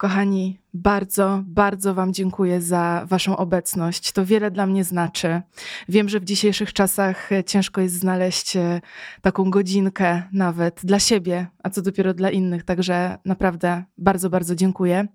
[0.00, 4.12] Kochani, bardzo, bardzo Wam dziękuję za Waszą obecność.
[4.12, 5.42] To wiele dla mnie znaczy.
[5.88, 8.80] Wiem, że w dzisiejszych czasach e, ciężko jest znaleźć e,
[9.22, 12.64] taką godzinkę nawet dla siebie, a co dopiero dla innych.
[12.64, 15.06] Także naprawdę bardzo, bardzo dziękuję.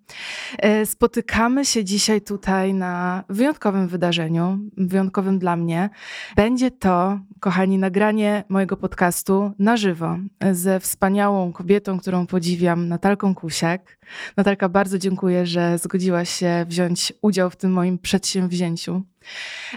[0.58, 5.90] E, spotykamy się dzisiaj tutaj na wyjątkowym wydarzeniu, wyjątkowym dla mnie.
[6.36, 10.18] Będzie to, kochani, nagranie mojego podcastu na żywo
[10.52, 13.98] ze wspaniałą kobietą, którą podziwiam, Natalką Kusiak.
[14.38, 19.02] Natalka, bardzo dziękuję, że zgodziłaś się wziąć udział w tym moim przedsięwzięciu.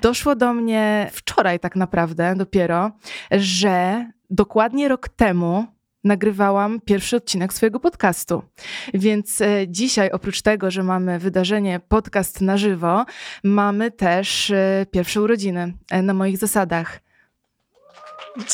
[0.03, 2.91] Doszło do mnie wczoraj, tak naprawdę, dopiero,
[3.31, 5.67] że dokładnie rok temu
[6.05, 8.43] nagrywałam pierwszy odcinek swojego podcastu.
[8.95, 13.05] Więc e, dzisiaj, oprócz tego, że mamy wydarzenie podcast na żywo,
[13.45, 17.08] mamy też e, pierwsze urodziny e, na moich zasadach.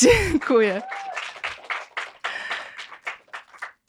[0.01, 0.81] Dziękuję.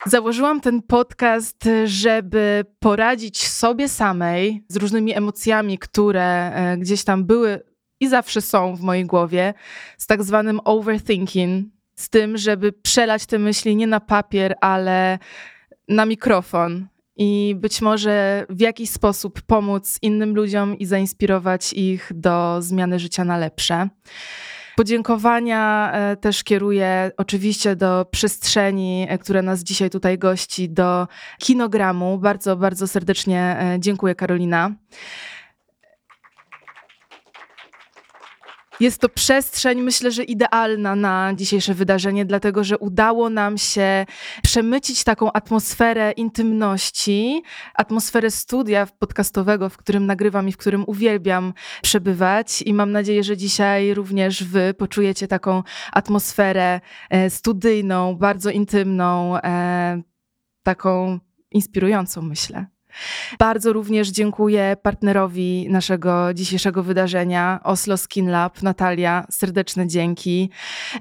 [0.07, 7.63] Założyłam ten podcast, żeby poradzić sobie samej z różnymi emocjami, które e, gdzieś tam były
[8.01, 9.55] i zawsze są w mojej głowie,
[9.99, 15.19] z tak zwanym overthinking, z tym, żeby przelać te myśli nie na papier, ale
[15.89, 22.63] na mikrofon i być może w jakiś sposób pomóc innym ludziom i zainspirować ich do
[22.63, 23.89] zmiany życia na lepsze.
[24.77, 32.19] Podziękowania e, też kieruję oczywiście do przestrzeni, e, która nas dzisiaj tutaj gości, do kinogramu.
[32.19, 34.71] Bardzo, bardzo serdecznie e, dziękuję, Karolina.
[38.81, 44.07] Jest to przestrzeń, myślę, że idealna na dzisiejsze wydarzenie, dlatego że udało nam się
[44.43, 47.43] przemycić taką atmosferę intymności,
[47.75, 51.53] atmosferę studia podcastowego, w którym nagrywam i w którym uwielbiam
[51.83, 52.63] przebywać.
[52.63, 56.81] I mam nadzieję, że dzisiaj również Wy poczujecie taką atmosferę
[57.11, 60.03] e, studyjną, bardzo intymną, e,
[60.63, 61.19] taką
[61.51, 62.76] inspirującą, myślę.
[63.39, 68.63] Bardzo również dziękuję partnerowi naszego dzisiejszego wydarzenia, Oslo Skin Lab.
[68.63, 70.51] Natalia, serdeczne dzięki.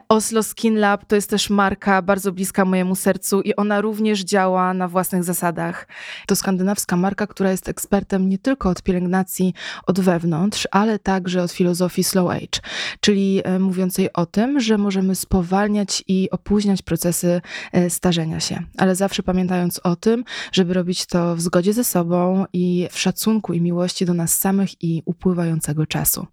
[0.10, 4.74] Oslo Skin Lab to jest też marka bardzo bliska mojemu sercu i ona również działa
[4.74, 5.88] na własnych zasadach.
[6.28, 9.54] To skandynawska marka, która jest ekspertem nie tylko od pielęgnacji
[9.88, 12.60] od wewnątrz, ale także od filozofii slow age,
[13.00, 17.42] czyli e, mówiącej o tym, że możemy spowalniać i opóźniać procesy
[17.72, 22.46] e, starzenia się, ale zawsze pamiętając o tym, żeby robić to w zgodzie ze sobą
[22.54, 26.28] i w szacunku i miłości do nas samych i upływającego czasu.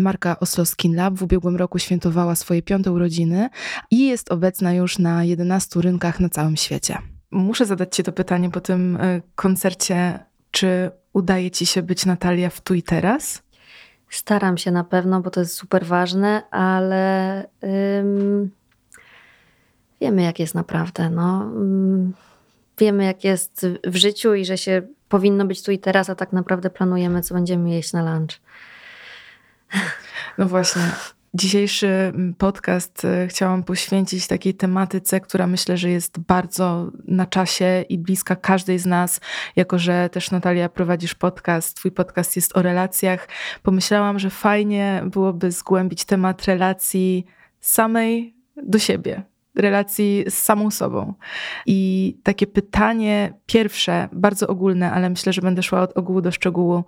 [0.00, 3.48] Marka Oslo Skin Lab w ubiegłym roku świętowała swoje piąte urodziny
[3.90, 6.98] i jest obecna już na 11 rynkach na całym świecie.
[7.30, 10.18] Muszę zadać Ci to pytanie po tym e, koncercie.
[10.50, 13.42] Czy udaje Ci się być Natalia w tu i teraz?
[14.10, 17.46] Staram się na pewno, bo to jest super ważne, ale
[17.98, 18.50] ym,
[20.00, 21.10] wiemy, jak jest naprawdę.
[21.10, 21.42] No.
[21.42, 22.14] Ym
[22.78, 26.32] wiemy, jak jest w życiu i że się powinno być tu i teraz, a tak
[26.32, 28.40] naprawdę planujemy, co będziemy jeść na lunch.
[30.38, 30.82] No właśnie.
[31.34, 37.84] Dzisiejszy mm, podcast e, chciałam poświęcić takiej tematyce, która myślę, że jest bardzo na czasie
[37.88, 39.20] i bliska każdej z nas,
[39.56, 43.28] jako że też Natalia prowadzisz podcast, twój podcast jest o relacjach.
[43.62, 47.26] Pomyślałam, że fajnie byłoby zgłębić temat relacji
[47.60, 49.22] samej do siebie,
[49.54, 51.14] relacji z samą sobą.
[51.66, 56.84] I takie pytanie pierwsze, bardzo ogólne, ale myślę, że będę szła od ogółu do szczegółu.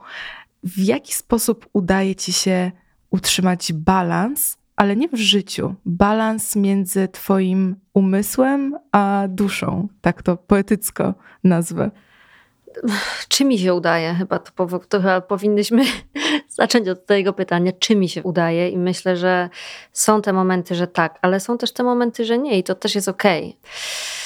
[0.63, 2.73] W jaki sposób udaje ci się
[3.11, 11.15] utrzymać balans, ale nie w życiu, balans między twoim umysłem a duszą, tak to poetycko
[11.45, 11.91] nazwę?
[13.29, 14.15] Czy mi się udaje?
[14.15, 15.85] Chyba to, to chyba powinnyśmy
[16.59, 19.49] zacząć od tego pytania, czy mi się udaje, i myślę, że
[19.93, 22.95] są te momenty, że tak, ale są też te momenty, że nie, i to też
[22.95, 23.45] jest okej.
[23.45, 24.25] Okay.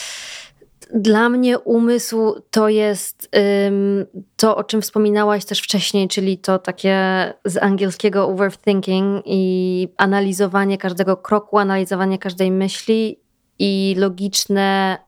[0.95, 3.29] Dla mnie umysł to jest
[3.65, 6.99] um, to, o czym wspominałaś też wcześniej, czyli to takie
[7.45, 13.21] z angielskiego overthinking i analizowanie każdego kroku, analizowanie każdej myśli
[13.59, 14.99] i logiczne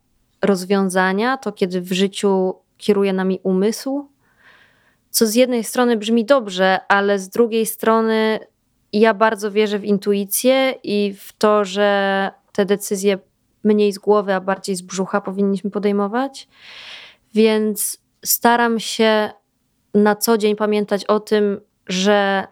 [0.43, 4.09] rozwiązania, to kiedy w życiu kieruje nami umysł,
[5.11, 8.39] co z jednej strony brzmi dobrze, ale z drugiej strony
[8.93, 13.19] ja bardzo wierzę w intuicję i w to, że te decyzje
[13.65, 16.49] mniej z głowy, a bardziej z brzucha powinniśmy podejmować.
[17.35, 19.31] Więc staram się
[19.95, 22.47] na co dzień pamiętać o tym, że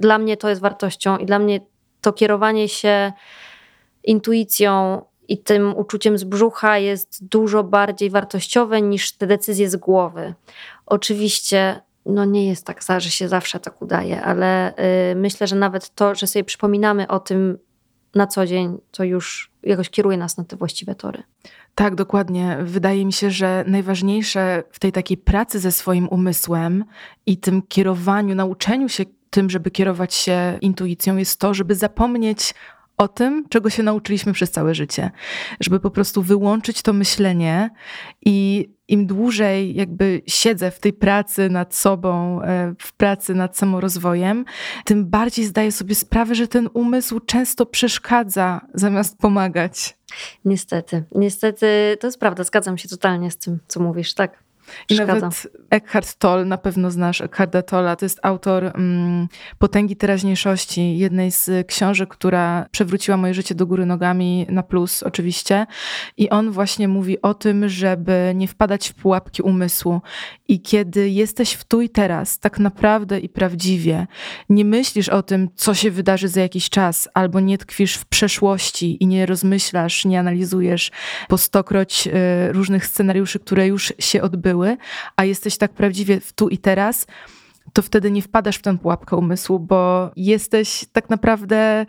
[0.00, 1.60] dla mnie to jest wartością i dla mnie
[2.00, 3.12] to kierowanie się
[4.04, 10.34] intuicją i tym uczuciem z brzucha jest dużo bardziej wartościowe niż te decyzje z głowy.
[10.86, 14.74] Oczywiście no nie jest tak, że się zawsze tak udaje, ale
[15.12, 17.58] y, myślę, że nawet to, że sobie przypominamy o tym
[18.14, 21.22] na co dzień to już jakoś kieruje nas na te właściwe tory.
[21.74, 22.58] Tak, dokładnie.
[22.62, 26.84] Wydaje mi się, że najważniejsze w tej takiej pracy ze swoim umysłem
[27.26, 32.54] i tym kierowaniu, nauczeniu się tym, żeby kierować się intuicją, jest to, żeby zapomnieć
[32.96, 35.10] o tym, czego się nauczyliśmy przez całe życie.
[35.60, 37.70] Żeby po prostu wyłączyć to myślenie
[38.24, 44.44] i im dłużej jakby siedzę w tej pracy nad sobą, e, w pracy nad samorozwojem,
[44.84, 49.96] tym bardziej zdaję sobie sprawę, że ten umysł często przeszkadza zamiast pomagać.
[50.44, 54.45] Niestety, niestety, to jest prawda, zgadzam się totalnie z tym, co mówisz, tak.
[54.90, 59.28] I nawet Eckhart Tolle, na pewno znasz Eckharta Tolla, to jest autor mm,
[59.58, 65.66] Potęgi Teraźniejszości, jednej z książek, która przewróciła moje życie do góry nogami na plus oczywiście.
[66.16, 70.00] I on właśnie mówi o tym, żeby nie wpadać w pułapki umysłu.
[70.48, 74.06] I kiedy jesteś w tu i teraz, tak naprawdę i prawdziwie,
[74.48, 79.02] nie myślisz o tym, co się wydarzy za jakiś czas, albo nie tkwisz w przeszłości
[79.02, 80.90] i nie rozmyślasz, nie analizujesz
[81.28, 84.55] po stokroć y, różnych scenariuszy, które już się odbyły,
[85.16, 87.06] a jesteś tak prawdziwie tu i teraz,
[87.72, 91.86] to wtedy nie wpadasz w tę pułapkę umysłu, bo jesteś tak naprawdę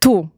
[0.00, 0.28] tu.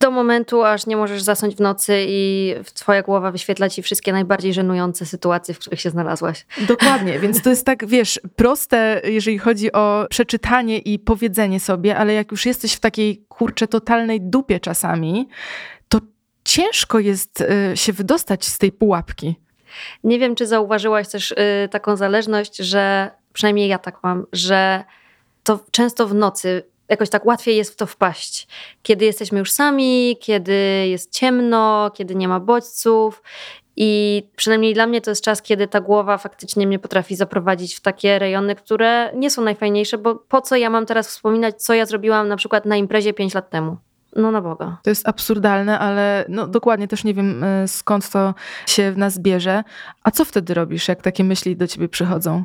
[0.00, 4.54] Do momentu, aż nie możesz zasnąć w nocy i twoja głowa wyświetla ci wszystkie najbardziej
[4.54, 6.46] żenujące sytuacje, w których się znalazłaś.
[6.68, 12.12] Dokładnie, więc to jest tak, wiesz, proste, jeżeli chodzi o przeczytanie i powiedzenie sobie, ale
[12.12, 15.28] jak już jesteś w takiej, kurczę, totalnej dupie czasami,
[15.88, 16.00] to
[16.44, 19.36] ciężko jest y, się wydostać z tej pułapki.
[20.04, 24.84] Nie wiem, czy zauważyłaś też y, taką zależność, że przynajmniej ja tak mam, że
[25.44, 28.48] to często w nocy jakoś tak łatwiej jest w to wpaść.
[28.82, 33.22] Kiedy jesteśmy już sami, kiedy jest ciemno, kiedy nie ma bodźców.
[33.76, 37.80] I przynajmniej dla mnie to jest czas, kiedy ta głowa faktycznie mnie potrafi zaprowadzić w
[37.80, 41.86] takie rejony, które nie są najfajniejsze, bo po co ja mam teraz wspominać, co ja
[41.86, 43.76] zrobiłam na przykład na imprezie 5 lat temu?
[44.16, 44.76] No na Boga.
[44.82, 48.34] To jest absurdalne, ale no dokładnie też nie wiem e, skąd to
[48.66, 49.64] się w nas bierze.
[50.02, 52.44] A co wtedy robisz, jak takie myśli do ciebie przychodzą?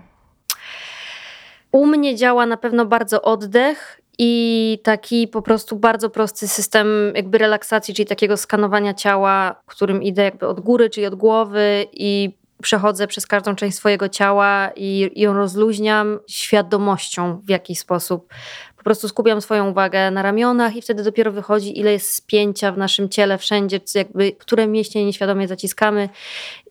[1.72, 7.38] U mnie działa na pewno bardzo oddech i taki po prostu bardzo prosty system jakby
[7.38, 13.08] relaksacji, czyli takiego skanowania ciała, którym idę jakby od góry, czyli od głowy i przechodzę
[13.08, 18.34] przez każdą część swojego ciała i, ją rozluźniam świadomością w jakiś sposób
[18.78, 22.78] po prostu skupiam swoją uwagę na ramionach i wtedy dopiero wychodzi, ile jest spięcia w
[22.78, 26.10] naszym ciele wszędzie, jakby, które mięśnie nieświadomie zaciskamy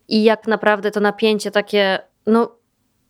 [0.08, 2.56] i jak naprawdę to napięcie takie no,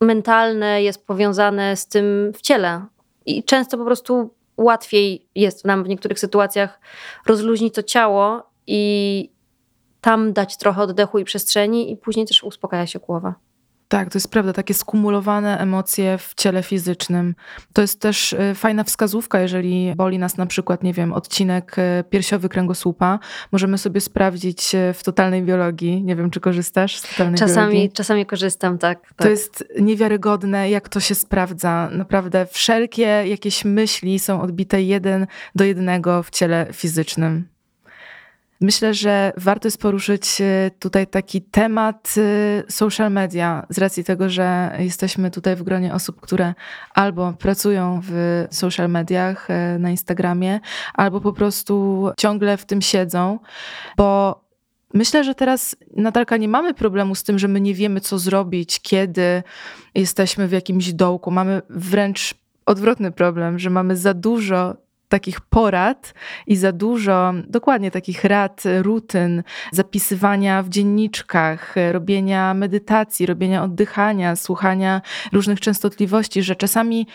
[0.01, 2.85] mentalne jest powiązane z tym w ciele.
[3.27, 6.81] I często po prostu łatwiej jest nam w niektórych sytuacjach
[7.27, 9.31] rozluźnić to ciało i
[10.03, 13.35] tam dać trochę oddechu i przestrzeni, i później też uspokaja się głowa.
[13.93, 17.35] Tak, to jest prawda, takie skumulowane emocje w ciele fizycznym.
[17.73, 22.05] To jest też y, fajna wskazówka, jeżeli boli nas na przykład, nie wiem, odcinek y,
[22.11, 23.19] piersiowy kręgosłupa.
[23.53, 26.03] Możemy sobie sprawdzić y, w totalnej biologii.
[26.03, 27.93] Nie wiem, czy korzystasz z totalnej czasami, biologii?
[27.93, 29.15] Czasami korzystam, tak, tak.
[29.17, 31.89] To jest niewiarygodne, jak to się sprawdza.
[31.93, 37.52] Naprawdę wszelkie jakieś myśli są odbite jeden do jednego w ciele fizycznym.
[38.63, 44.29] Myślę, że warto jest poruszyć e, tutaj taki temat e, social media, z racji tego,
[44.29, 46.55] że jesteśmy tutaj w gronie osób, które
[46.95, 50.61] albo pracują w social mediach e, na Instagramie,
[50.95, 53.39] albo po prostu ciągle w tym siedzą,
[53.97, 54.43] bo
[54.95, 58.81] Myślę, że teraz, Natalka, nie mamy problemu z tym, że my nie wiemy, co zrobić,
[58.81, 59.43] kiedy
[59.95, 61.31] jesteśmy w jakimś dołku.
[61.31, 62.35] Mamy wręcz
[62.67, 64.77] odwrotny problem, że mamy za dużo
[65.13, 66.15] takich porad
[66.47, 69.43] i za dużo dokładnie takich rad, rutyn,
[69.73, 75.01] zapisywania w dzienniczkach, robienia medytacji, robienia oddychania, słuchania
[75.33, 77.07] różnych częstotliwości, że czasami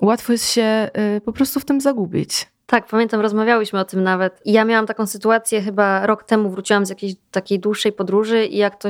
[0.00, 2.51] łatwo jest się y, po prostu w tym zagubić.
[2.66, 4.40] Tak, pamiętam, rozmawiałyśmy o tym nawet.
[4.44, 8.76] Ja miałam taką sytuację, chyba rok temu wróciłam z jakiejś takiej dłuższej podróży i jak
[8.76, 8.88] to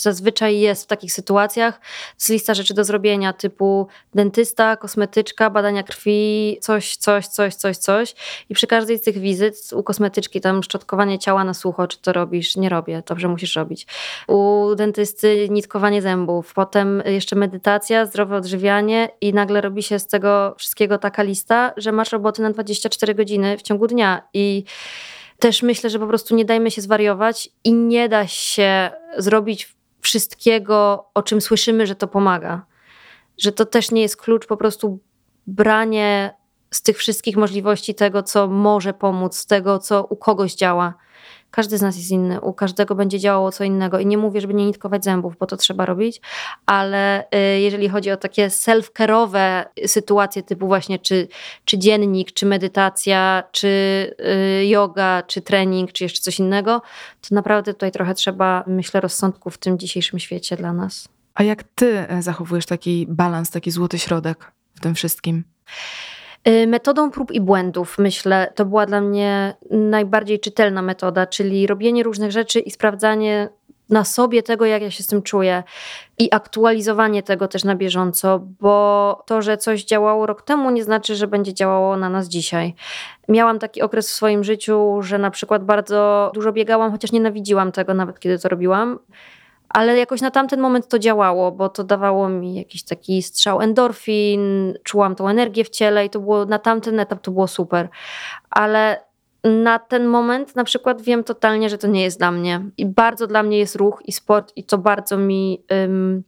[0.00, 1.80] zazwyczaj jest w takich sytuacjach,
[2.18, 8.14] jest lista rzeczy do zrobienia typu dentysta, kosmetyczka, badania krwi, coś, coś, coś, coś, coś.
[8.48, 12.12] I przy każdej z tych wizyt u kosmetyczki tam szczotkowanie ciała na sucho, czy to
[12.12, 12.56] robisz?
[12.56, 13.86] Nie robię, dobrze musisz robić.
[14.28, 20.54] U dentysty nitkowanie zębów, potem jeszcze medytacja, zdrowe odżywianie i nagle robi się z tego
[20.58, 24.22] wszystkiego taka lista, że masz roboty na 24 godziny w ciągu dnia.
[24.34, 24.64] I
[25.38, 31.06] też myślę, że po prostu nie dajmy się zwariować i nie da się zrobić wszystkiego,
[31.14, 32.66] o czym słyszymy, że to pomaga.
[33.38, 34.98] Że to też nie jest klucz, po prostu
[35.46, 36.34] branie
[36.70, 40.94] z tych wszystkich możliwości tego, co może pomóc, tego, co u kogoś działa.
[41.52, 44.54] Każdy z nas jest inny, u każdego będzie działało co innego i nie mówię, żeby
[44.54, 46.20] nie nitkować zębów, bo to trzeba robić,
[46.66, 51.28] ale y, jeżeli chodzi o takie self-care'owe sytuacje typu właśnie czy,
[51.64, 53.68] czy dziennik, czy medytacja, czy
[54.60, 56.82] y, yoga, czy trening, czy jeszcze coś innego,
[57.28, 61.08] to naprawdę tutaj trochę trzeba, myślę, rozsądku w tym dzisiejszym świecie dla nas.
[61.34, 65.44] A jak ty e, zachowujesz taki balans, taki złoty środek w tym wszystkim?
[66.48, 72.02] Y, metodą prób i błędów, myślę, to była dla mnie najbardziej czytelna metoda, czyli robienie
[72.02, 73.48] różnych rzeczy i sprawdzanie
[73.90, 75.62] na sobie tego, jak ja się z tym czuję
[76.18, 81.16] i aktualizowanie tego też na bieżąco, bo to, że coś działało rok temu, nie znaczy,
[81.16, 82.74] że będzie działało na nas dzisiaj.
[83.28, 87.94] Miałam taki okres w swoim życiu, że na przykład bardzo dużo biegałam, chociaż nienawidziłam tego
[87.94, 88.98] nawet, kiedy to robiłam
[89.72, 94.74] ale jakoś na tamten moment to działało, bo to dawało mi jakiś taki strzał endorfin,
[94.82, 97.88] czułam tą energię w ciele i to było na tamten etap to było super.
[98.50, 99.04] Ale
[99.44, 102.60] na ten moment na przykład wiem totalnie, że to nie jest dla mnie.
[102.76, 106.22] I bardzo dla mnie jest ruch i sport i to bardzo mi ym,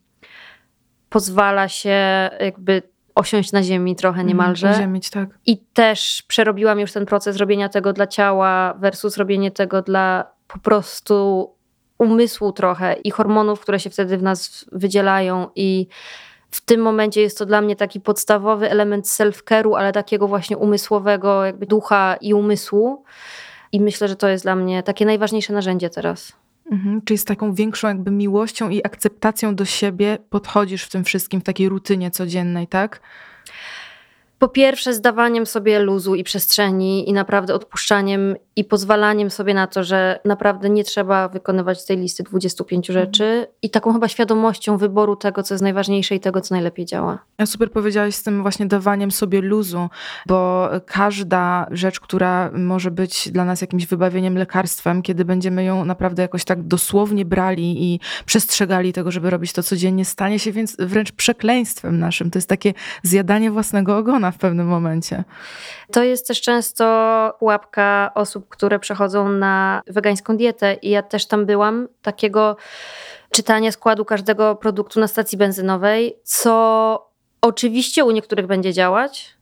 [1.09, 2.81] pozwala się jakby
[3.15, 4.73] osiąść na ziemi trochę mhm, niemalże.
[4.73, 5.29] Ziemić, tak.
[5.45, 10.59] I też przerobiłam już ten proces robienia tego dla ciała versus robienie tego dla po
[10.59, 11.49] prostu
[11.97, 15.87] umysłu trochę i hormonów, które się wtedy w nas wydzielają i
[16.51, 21.45] w tym momencie jest to dla mnie taki podstawowy element self-care'u, ale takiego właśnie umysłowego,
[21.45, 23.03] jakby ducha i umysłu.
[23.71, 26.33] I myślę, że to jest dla mnie takie najważniejsze narzędzie teraz.
[26.71, 31.41] Mhm, czyli z taką większą jakby miłością i akceptacją do siebie podchodzisz w tym wszystkim,
[31.41, 33.01] w takiej rutynie codziennej, tak?
[34.39, 39.83] Po pierwsze zdawaniem sobie luzu i przestrzeni i naprawdę odpuszczaniem i pozwalaniem sobie na to,
[39.83, 43.05] że naprawdę nie trzeba wykonywać tej listy 25 mhm.
[43.05, 47.19] rzeczy i taką chyba świadomością wyboru tego, co jest najważniejsze i tego, co najlepiej działa.
[47.37, 49.89] Ja super powiedziałaś z tym właśnie dawaniem sobie luzu,
[50.27, 56.21] bo każda rzecz, która może być dla nas jakimś wybawieniem, lekarstwem, kiedy będziemy ją naprawdę
[56.21, 61.11] jakoś tak dosłownie brali i przestrzegali tego, żeby robić to codziennie, stanie się więc wręcz
[61.11, 62.31] przekleństwem naszym.
[62.31, 62.73] To jest takie
[63.03, 65.23] zjadanie własnego ogona w pewnym momencie.
[65.91, 66.85] To jest też często
[67.39, 72.57] pułapka osób, które przechodzą na wegańską dietę i ja też tam byłam, takiego
[73.31, 77.09] czytania składu każdego produktu na stacji benzynowej, co
[77.41, 79.35] oczywiście u niektórych będzie działać,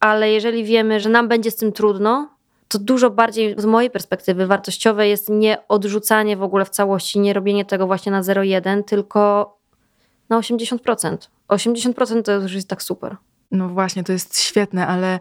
[0.00, 2.28] ale jeżeli wiemy, że nam będzie z tym trudno,
[2.68, 7.32] to dużo bardziej z mojej perspektywy wartościowe jest nie odrzucanie w ogóle w całości, nie
[7.32, 9.56] robienie tego właśnie na 0,1, tylko
[10.28, 11.16] na 80%.
[11.48, 13.16] 80% to już jest tak super.
[13.50, 15.18] No właśnie, to jest świetne, ale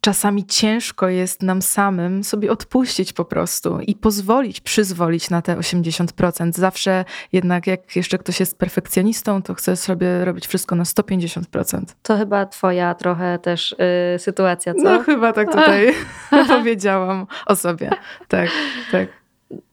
[0.00, 6.52] czasami ciężko jest nam samym sobie odpuścić po prostu i pozwolić, przyzwolić na te 80%.
[6.52, 11.82] Zawsze jednak jak jeszcze ktoś jest perfekcjonistą, to chce sobie robić wszystko na 150%.
[12.02, 13.76] To chyba twoja trochę też
[14.12, 14.82] yy, sytuacja, co?
[14.82, 15.94] No chyba tak tutaj
[16.48, 17.90] powiedziałam o sobie.
[18.28, 18.50] Tak,
[18.92, 19.08] tak.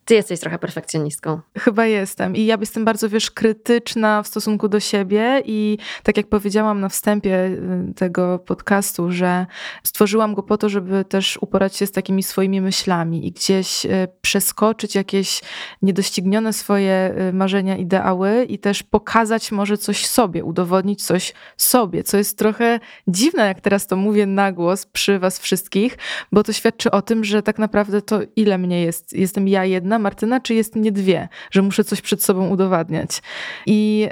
[0.05, 1.39] Ty jesteś trochę perfekcjonistką.
[1.57, 2.36] Chyba jestem.
[2.36, 5.41] I ja jestem bardzo, wiesz, krytyczna w stosunku do siebie.
[5.45, 9.45] I tak jak powiedziałam na wstępie y, tego podcastu, że
[9.83, 13.89] stworzyłam go po to, żeby też uporać się z takimi swoimi myślami i gdzieś y,
[14.22, 15.41] przeskoczyć jakieś
[15.81, 22.17] niedoścignione swoje y, marzenia, ideały i też pokazać może coś sobie, udowodnić coś sobie, co
[22.17, 25.98] jest trochę dziwne, jak teraz to mówię na głos przy was wszystkich,
[26.31, 29.13] bo to świadczy o tym, że tak naprawdę to ile mnie jest.
[29.13, 33.21] Jestem ja jedna jedna Martyna, czy jest mnie dwie, że muszę coś przed sobą udowadniać.
[33.65, 34.09] I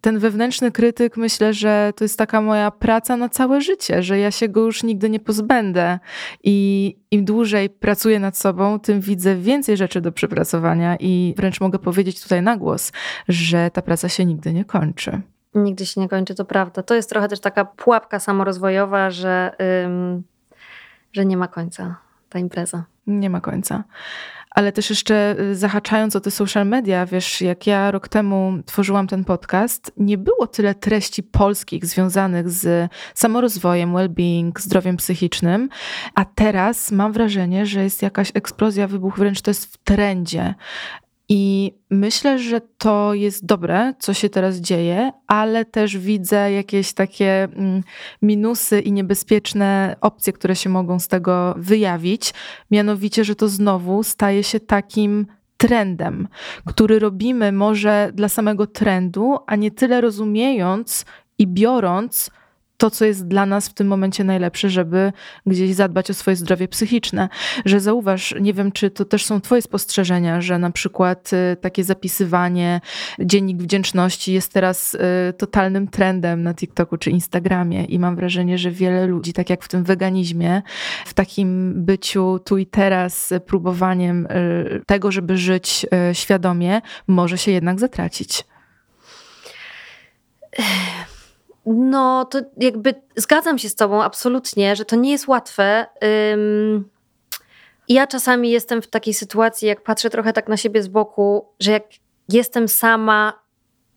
[0.00, 4.30] ten wewnętrzny krytyk, myślę, że to jest taka moja praca na całe życie, że ja
[4.30, 5.98] się go już nigdy nie pozbędę.
[6.44, 11.78] I im dłużej pracuję nad sobą, tym widzę więcej rzeczy do przepracowania i wręcz mogę
[11.78, 12.92] powiedzieć tutaj na głos,
[13.28, 15.20] że ta praca się nigdy nie kończy.
[15.54, 16.82] Nigdy się nie kończy, to prawda.
[16.82, 19.52] To jest trochę też taka pułapka samorozwojowa, że,
[19.84, 20.22] ym,
[21.12, 21.96] że nie ma końca
[22.28, 22.84] ta impreza.
[23.06, 23.84] Nie ma końca
[24.54, 29.06] ale też jeszcze y, zahaczając o te social media, wiesz, jak ja rok temu tworzyłam
[29.06, 35.68] ten podcast, nie było tyle treści polskich związanych z samorozwojem, well-being, zdrowiem psychicznym,
[36.14, 40.54] a teraz mam wrażenie, że jest jakaś eksplozja, wybuch, wręcz to jest w trendzie.
[41.28, 47.44] I myślę, że to jest dobre, co się teraz dzieje, ale też widzę jakieś takie
[47.44, 47.82] mm,
[48.22, 52.34] minusy i niebezpieczne opcje, które się mogą z tego wyjawić.
[52.70, 55.26] Mianowicie, że to znowu staje się takim
[55.56, 56.28] trendem,
[56.66, 61.04] który robimy może dla samego trendu, a nie tyle rozumiejąc
[61.38, 62.30] i biorąc
[62.84, 65.12] to, co jest dla nas w tym momencie najlepsze, żeby
[65.46, 67.28] gdzieś zadbać o swoje zdrowie psychiczne.
[67.64, 71.84] Że zauważ, nie wiem, czy to też są Twoje spostrzeżenia, że na przykład y, takie
[71.84, 72.80] zapisywanie,
[73.18, 74.98] dziennik wdzięczności jest teraz y,
[75.32, 79.68] totalnym trendem na TikToku czy Instagramie i mam wrażenie, że wiele ludzi, tak jak w
[79.68, 80.62] tym weganizmie,
[81.06, 87.80] w takim byciu tu i teraz, próbowaniem y, tego, żeby żyć świadomie, może się jednak
[87.80, 88.44] zatracić.
[91.66, 95.86] No, to jakby zgadzam się z Tobą absolutnie, że to nie jest łatwe.
[97.88, 101.70] Ja czasami jestem w takiej sytuacji, jak patrzę trochę tak na siebie z boku, że
[101.70, 101.84] jak
[102.28, 103.43] jestem sama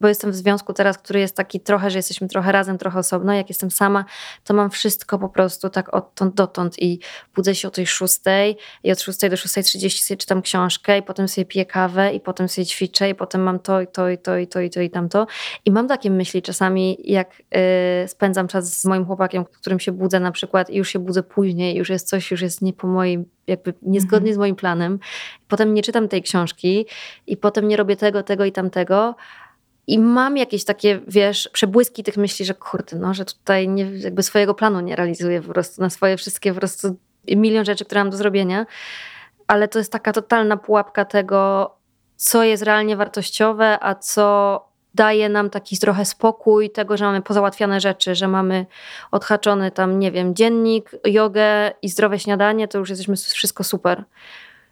[0.01, 3.33] bo jestem w związku teraz, który jest taki trochę, że jesteśmy trochę razem, trochę osobno.
[3.33, 4.05] Jak jestem sama,
[4.43, 6.99] to mam wszystko po prostu tak odtąd dotąd i
[7.35, 11.03] budzę się o tej szóstej i od szóstej do szóstej trzydzieści sobie czytam książkę i
[11.03, 14.17] potem sobie piję kawę i potem sobie ćwiczę i potem mam to i to i
[14.17, 15.27] to i to i to i tamto.
[15.65, 17.43] I mam takie myśli czasami, jak
[18.01, 21.23] yy, spędzam czas z moim chłopakiem, którym się budzę na przykład i już się budzę
[21.23, 24.35] później, już jest coś, już jest nie po mojej jakby niezgodnie mhm.
[24.35, 24.99] z moim planem.
[25.47, 26.85] Potem nie czytam tej książki
[27.27, 29.15] i potem nie robię tego, tego i tamtego,
[29.87, 34.23] i mam jakieś takie, wiesz, przebłyski tych myśli, że kurde, no, że tutaj nie, jakby
[34.23, 36.95] swojego planu nie realizuję po prostu na swoje wszystkie po prostu
[37.27, 38.65] milion rzeczy, które mam do zrobienia.
[39.47, 41.71] Ale to jest taka totalna pułapka tego,
[42.15, 47.79] co jest realnie wartościowe, a co daje nam taki trochę spokój tego, że mamy pozałatwiane
[47.79, 48.65] rzeczy, że mamy
[49.11, 54.03] odhaczony tam, nie wiem, dziennik, jogę i zdrowe śniadanie, to już jesteśmy wszystko super.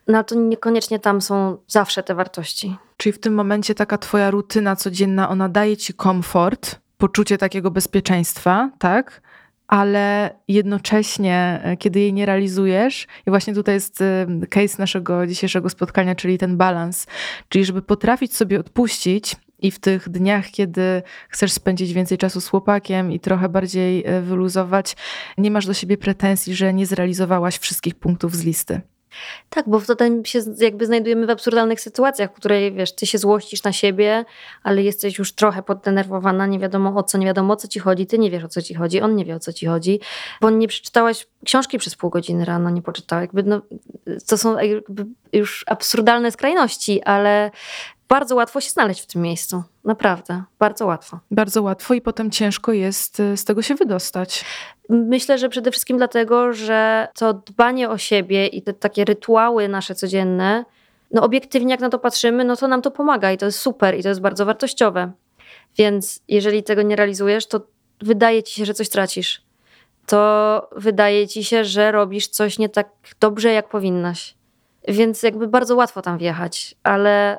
[0.07, 2.77] No to niekoniecznie tam są zawsze te wartości.
[3.05, 8.71] Czyli w tym momencie taka twoja rutyna codzienna, ona daje ci komfort, poczucie takiego bezpieczeństwa,
[8.79, 9.21] tak?
[9.67, 15.69] ale jednocześnie, e, kiedy jej nie realizujesz, i właśnie tutaj jest e, case naszego dzisiejszego
[15.69, 17.07] spotkania, czyli ten balans,
[17.49, 22.47] czyli żeby potrafić sobie odpuścić i w tych dniach, kiedy chcesz spędzić więcej czasu z
[22.47, 24.95] chłopakiem i trochę bardziej e, wyluzować,
[25.37, 28.81] nie masz do siebie pretensji, że nie zrealizowałaś wszystkich punktów z listy.
[29.49, 33.63] Tak, bo wtedy się jakby znajdujemy w absurdalnych sytuacjach, w której wiesz, ty się złościsz
[33.63, 34.25] na siebie,
[34.63, 38.07] ale jesteś już trochę poddenerwowana, nie wiadomo o co, nie wiadomo o co ci chodzi,
[38.07, 39.99] ty nie wiesz o co ci chodzi, on nie wie o co ci chodzi,
[40.41, 43.23] bo nie przeczytałaś książki przez pół godziny rano, nie poczytałeś.
[43.23, 43.61] Jakby no,
[44.27, 47.51] to są jakby już absurdalne skrajności, ale
[48.09, 49.63] bardzo łatwo się znaleźć w tym miejscu.
[49.83, 51.19] Naprawdę, bardzo łatwo.
[51.31, 54.45] Bardzo łatwo i potem ciężko jest y, z tego się wydostać.
[54.89, 59.95] Myślę, że przede wszystkim dlatego, że to dbanie o siebie i te takie rytuały nasze
[59.95, 60.65] codzienne,
[61.11, 63.97] no obiektywnie jak na to patrzymy, no to nam to pomaga i to jest super
[63.99, 65.11] i to jest bardzo wartościowe.
[65.77, 67.61] Więc jeżeli tego nie realizujesz, to
[68.01, 69.41] wydaje ci się, że coś tracisz.
[70.05, 74.35] To wydaje ci się, że robisz coś nie tak dobrze, jak powinnaś.
[74.87, 77.37] Więc jakby bardzo łatwo tam wjechać, ale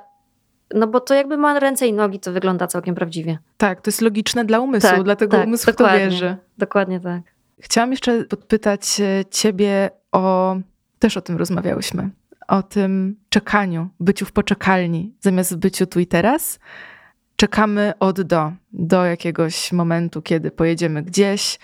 [0.74, 3.38] no bo to jakby ma ręce i nogi, to wygląda całkiem prawdziwie.
[3.56, 6.36] Tak, to jest logiczne dla umysłu, tak, dlatego tak, umysł w to wierzy.
[6.58, 7.22] Dokładnie tak.
[7.60, 10.56] Chciałam jeszcze podpytać e, ciebie o,
[10.98, 12.10] też o tym rozmawiałyśmy,
[12.48, 16.58] o tym czekaniu, byciu w poczekalni zamiast byciu tu i teraz.
[17.36, 21.58] Czekamy od do, do jakiegoś momentu, kiedy pojedziemy gdzieś.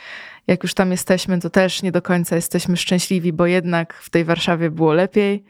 [0.46, 4.24] Jak już tam jesteśmy, to też nie do końca jesteśmy szczęśliwi, bo jednak w tej
[4.24, 5.44] Warszawie było lepiej.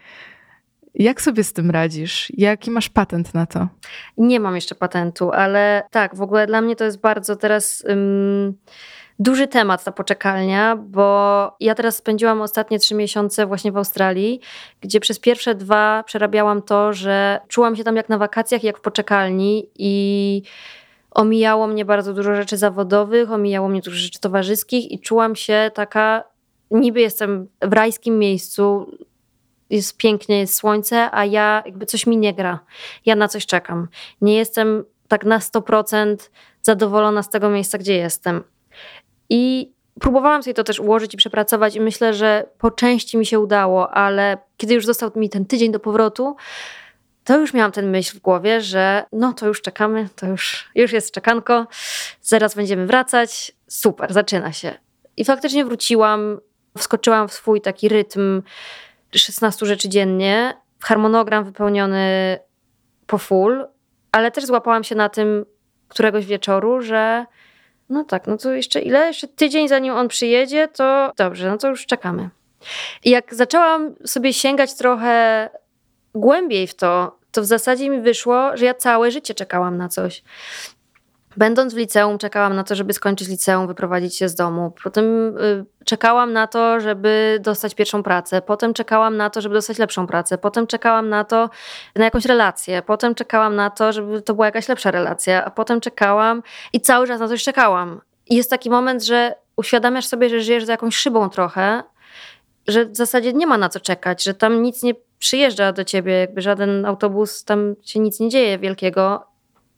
[0.95, 2.33] Jak sobie z tym radzisz?
[2.37, 3.69] Jaki masz patent na to?
[4.19, 7.85] Nie mam jeszcze patentu, ale tak, w ogóle dla mnie to jest bardzo teraz.
[7.89, 8.55] Um,
[9.19, 14.41] duży temat ta poczekalnia, bo ja teraz spędziłam ostatnie trzy miesiące właśnie w Australii,
[14.81, 18.81] gdzie przez pierwsze dwa przerabiałam to, że czułam się tam jak na wakacjach, jak w
[18.81, 20.43] poczekalni i
[21.11, 26.25] omijało mnie bardzo dużo rzeczy zawodowych, omijało mnie dużo rzeczy towarzyskich i czułam się taka,
[26.71, 28.91] niby jestem w rajskim miejscu,
[29.77, 32.59] jest pięknie, jest słońce, a ja jakby coś mi nie gra.
[33.07, 33.89] Ja na coś czekam.
[34.21, 36.17] Nie jestem tak na 100%
[36.63, 38.45] zadowolona z tego miejsca, gdzie jestem.
[39.29, 43.41] I próbowałam sobie to też ułożyć i przepracować, i myślę, że po części mi się
[43.41, 46.37] udało, ale kiedy już został mi ten tydzień do powrotu,
[47.25, 50.93] to już miałam ten myśl w głowie, że no to już czekamy, to już, już
[50.93, 51.67] jest czekanko,
[52.23, 54.75] zaraz będziemy wracać, super, zaczyna się.
[55.17, 56.41] I faktycznie wróciłam,
[56.79, 58.43] wskoczyłam w swój taki rytm
[59.21, 62.39] 16 rzeczy dziennie, harmonogram wypełniony
[63.07, 63.67] po full,
[64.13, 65.45] ale też złapałam się na tym
[65.89, 67.27] któregoś wieczoru, że
[67.89, 69.07] no tak, no to jeszcze ile?
[69.07, 72.31] Jeszcze tydzień zanim on przyjedzie, to dobrze, no to już czekamy.
[73.05, 75.49] I jak zaczęłam sobie sięgać trochę
[76.15, 80.23] głębiej w to, to w zasadzie mi wyszło, że ja całe życie czekałam na coś.
[81.37, 84.73] Będąc w liceum, czekałam na to, żeby skończyć liceum, wyprowadzić się z domu.
[84.85, 88.43] Potem y, czekałam na to, żeby dostać pierwszą pracę.
[88.43, 90.39] Potem czekałam na to, żeby dostać lepszą pracę.
[90.39, 91.51] Potem czekałam na to,
[91.97, 92.83] na jakąś relację.
[92.83, 95.45] Potem czekałam na to, żeby to była jakaś lepsza relacja.
[95.45, 96.43] A potem czekałam
[96.73, 98.01] i cały czas na coś czekałam.
[98.27, 101.83] I jest taki moment, że uświadamiasz sobie, że żyjesz za jakąś szybą trochę,
[102.69, 106.13] że w zasadzie nie ma na co czekać, że tam nic nie przyjeżdża do ciebie,
[106.13, 109.27] jakby żaden autobus, tam się nic nie dzieje wielkiego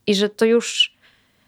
[0.07, 0.94] i że to już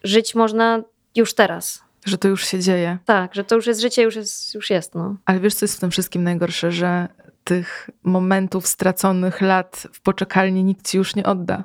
[0.07, 0.83] żyć można
[1.15, 1.85] już teraz.
[2.05, 2.99] Że to już się dzieje.
[3.05, 4.55] Tak, że to już jest życie, już jest.
[4.55, 5.17] Już jest no.
[5.25, 7.09] Ale wiesz, co jest w tym wszystkim najgorsze, że
[7.45, 11.65] tych momentów straconych lat w poczekalni nikt ci już nie odda.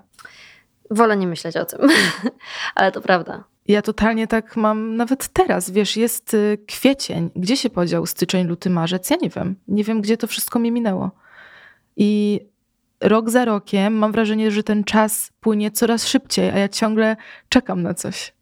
[0.91, 1.79] Wolę nie myśleć o tym,
[2.75, 3.43] ale to prawda.
[3.67, 5.69] Ja totalnie tak mam nawet teraz.
[5.69, 7.29] Wiesz, jest y, kwiecień.
[7.35, 9.09] Gdzie się podział styczeń, luty, marzec?
[9.09, 9.55] Ja nie wiem.
[9.67, 11.11] Nie wiem, gdzie to wszystko mi minęło.
[11.97, 12.39] I
[13.01, 17.15] rok za rokiem mam wrażenie, że ten czas płynie coraz szybciej, a ja ciągle
[17.49, 18.33] czekam na coś.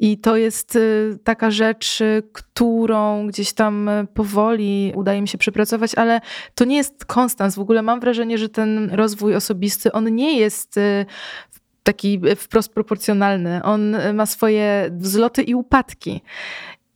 [0.00, 5.94] I to jest y, taka rzecz, y, którą gdzieś tam powoli udaje mi się przepracować,
[5.94, 6.20] ale
[6.54, 7.54] to nie jest konstans.
[7.54, 10.80] W ogóle mam wrażenie, że ten rozwój osobisty, on nie jest
[11.82, 13.62] taki wprost proporcjonalny.
[13.62, 16.22] On ma swoje wzloty i upadki.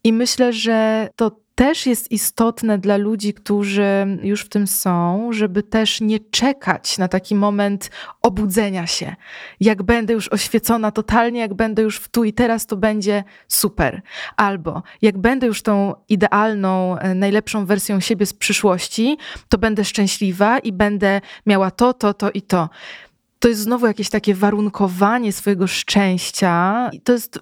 [0.04, 5.62] I myślę, że to też jest istotne dla ludzi, którzy już w tym są, żeby
[5.62, 7.90] też nie czekać na taki moment
[8.22, 9.16] obudzenia się.
[9.60, 14.02] Jak będę już oświecona totalnie, jak będę już w tu i teraz, to będzie super.
[14.36, 19.18] Albo jak będę już tą idealną, e, najlepszą wersją siebie z przyszłości,
[19.48, 22.68] to będę szczęśliwa i będę miała to, to, to i to
[23.38, 26.90] to jest znowu jakieś takie warunkowanie swojego szczęścia.
[26.92, 27.40] I to jest y,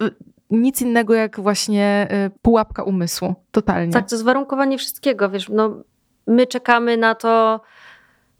[0.50, 3.34] nic innego jak właśnie y, pułapka umysłu.
[3.50, 3.92] Totalnie.
[3.92, 5.30] Tak, to jest warunkowanie wszystkiego.
[5.30, 5.82] Wiesz, no,
[6.26, 7.60] my czekamy na to,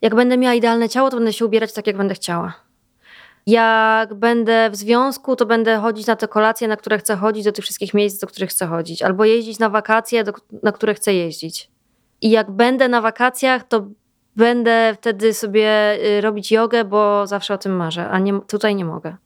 [0.03, 2.55] jak będę miała idealne ciało, to będę się ubierać tak, jak będę chciała.
[3.47, 7.53] Jak będę w związku, to będę chodzić na te kolacje, na które chcę chodzić, do
[7.53, 9.03] tych wszystkich miejsc, do których chcę chodzić.
[9.03, 11.71] Albo jeździć na wakacje, do, na które chcę jeździć.
[12.21, 13.87] I jak będę na wakacjach, to
[14.37, 18.85] będę wtedy sobie y, robić jogę, bo zawsze o tym marzę, a nie, tutaj nie
[18.85, 19.17] mogę.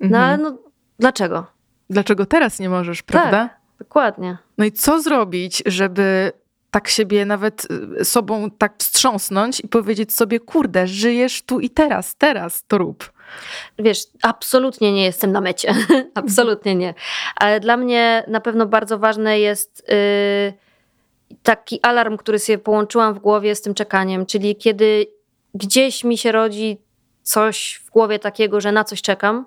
[0.00, 0.24] No mhm.
[0.24, 0.58] ale no,
[0.98, 1.55] dlaczego?
[1.90, 3.48] Dlaczego teraz nie możesz, prawda?
[3.48, 4.38] Tak, dokładnie.
[4.58, 6.32] No i co zrobić, żeby
[6.70, 7.66] tak siebie nawet
[8.00, 13.12] y, sobą tak wstrząsnąć i powiedzieć sobie, kurde, żyjesz tu i teraz, teraz to rób.
[13.78, 15.74] Wiesz, absolutnie nie jestem na mecie.
[16.14, 16.94] absolutnie nie.
[17.36, 19.86] Ale dla mnie na pewno bardzo ważne jest...
[19.88, 20.66] Yy,
[21.42, 25.06] taki alarm, który sobie połączyłam w głowie z tym czekaniem, czyli kiedy
[25.54, 26.78] gdzieś mi się rodzi
[27.22, 29.44] coś w głowie takiego, że na coś czekam,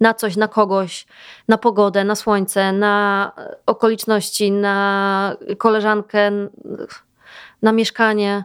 [0.00, 1.06] na coś, na kogoś,
[1.48, 3.32] na pogodę, na słońce, na
[3.66, 6.30] okoliczności, na koleżankę,
[7.62, 8.44] na mieszkanie.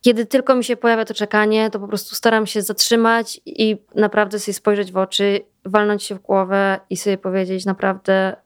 [0.00, 4.38] Kiedy tylko mi się pojawia to czekanie, to po prostu staram się zatrzymać i naprawdę
[4.38, 8.36] sobie spojrzeć w oczy, walnąć się w głowę i sobie powiedzieć: naprawdę,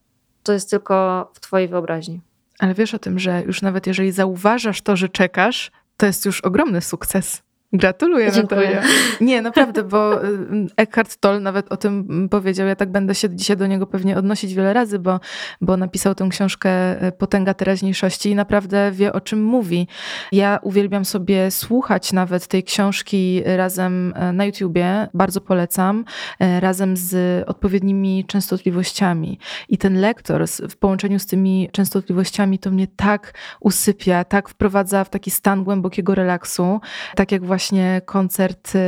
[0.43, 2.21] to jest tylko w Twojej wyobraźni.
[2.59, 6.41] Ale wiesz o tym, że już nawet jeżeli zauważasz to, że czekasz, to jest już
[6.41, 7.43] ogromny sukces.
[7.75, 8.61] Gratuluję, Dziękuję.
[8.61, 8.83] Natalia.
[9.21, 10.29] Nie, naprawdę, bo y,
[10.77, 12.67] Eckhart Tolle nawet o tym powiedział.
[12.67, 15.21] Ja tak będę się dzisiaj do niego pewnie odnosić wiele razy, bo,
[15.61, 19.89] bo napisał tę książkę y, Potęga teraźniejszości i naprawdę wie o czym mówi.
[20.33, 26.05] Ja uwielbiam sobie słuchać nawet tej książki razem y, na YouTubie, bardzo polecam,
[26.61, 29.39] razem z odpowiednimi częstotliwościami.
[29.69, 35.11] I ten lektor w połączeniu z tymi częstotliwościami to mnie tak usypia, tak wprowadza w
[35.11, 36.81] taki stan głębokiego relaksu,
[37.17, 38.79] tak jak właśnie właśnie koncert y,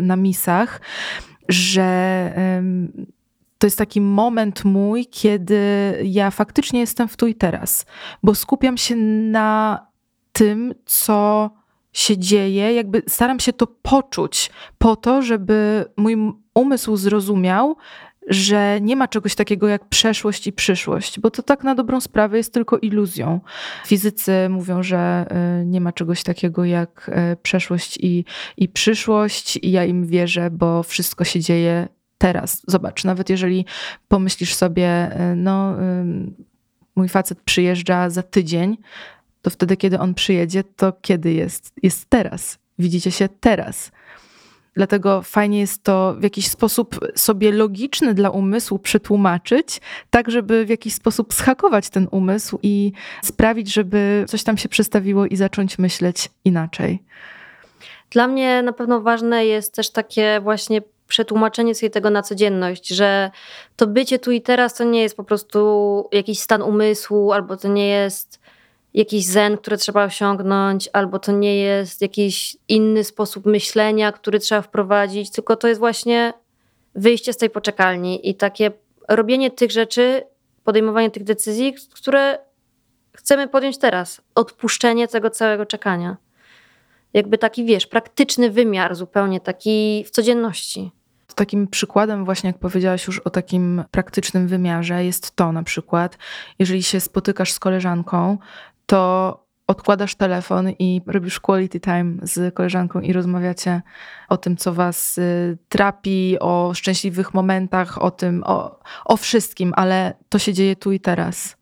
[0.00, 0.80] na misach,
[1.48, 2.32] że
[3.58, 5.58] to jest taki moment mój, kiedy
[6.04, 7.86] ja faktycznie jestem w tu i teraz,
[8.22, 9.86] bo skupiam się na
[10.32, 11.50] tym, co
[11.92, 16.16] się dzieje, jakby staram się to poczuć po to, żeby mój
[16.54, 17.76] umysł zrozumiał,
[18.26, 22.36] że nie ma czegoś takiego jak przeszłość i przyszłość, bo to tak na dobrą sprawę
[22.36, 23.40] jest tylko iluzją.
[23.86, 25.26] Fizycy mówią, że
[25.62, 28.24] y, nie ma czegoś takiego jak y, przeszłość i,
[28.56, 32.62] i przyszłość, i ja im wierzę, bo wszystko się dzieje teraz.
[32.66, 33.64] Zobacz, nawet jeżeli
[34.08, 35.76] pomyślisz sobie, y, no,
[36.96, 38.76] mój facet przyjeżdża za tydzień,
[39.42, 41.72] to wtedy, kiedy on przyjedzie, to kiedy jest?
[41.82, 42.58] Jest teraz.
[42.78, 43.92] Widzicie się teraz.
[44.74, 49.80] Dlatego fajnie jest to w jakiś sposób sobie logiczny dla umysłu przetłumaczyć,
[50.10, 55.26] tak żeby w jakiś sposób schakować ten umysł i sprawić, żeby coś tam się przestawiło
[55.26, 57.02] i zacząć myśleć inaczej.
[58.10, 63.30] Dla mnie na pewno ważne jest też takie właśnie przetłumaczenie sobie tego na codzienność, że
[63.76, 67.68] to bycie tu i teraz to nie jest po prostu jakiś stan umysłu, albo to
[67.68, 68.40] nie jest
[68.94, 74.62] jakiś zen, który trzeba osiągnąć, albo to nie jest jakiś inny sposób myślenia, który trzeba
[74.62, 76.34] wprowadzić, tylko to jest właśnie
[76.94, 78.70] wyjście z tej poczekalni i takie
[79.08, 80.22] robienie tych rzeczy,
[80.64, 82.38] podejmowanie tych decyzji, które
[83.12, 84.20] chcemy podjąć teraz.
[84.34, 86.16] Odpuszczenie tego całego czekania.
[87.14, 90.90] Jakby taki, wiesz, praktyczny wymiar zupełnie taki w codzienności.
[91.34, 96.18] Takim przykładem, właśnie jak powiedziałaś już o takim praktycznym wymiarze, jest to na przykład,
[96.58, 98.38] jeżeli się spotykasz z koleżanką,
[98.92, 103.82] to odkładasz telefon i robisz quality time z koleżanką i rozmawiacie
[104.28, 110.14] o tym, co was y, trapi, o szczęśliwych momentach, o tym, o, o wszystkim, ale
[110.28, 111.56] to się dzieje tu i teraz.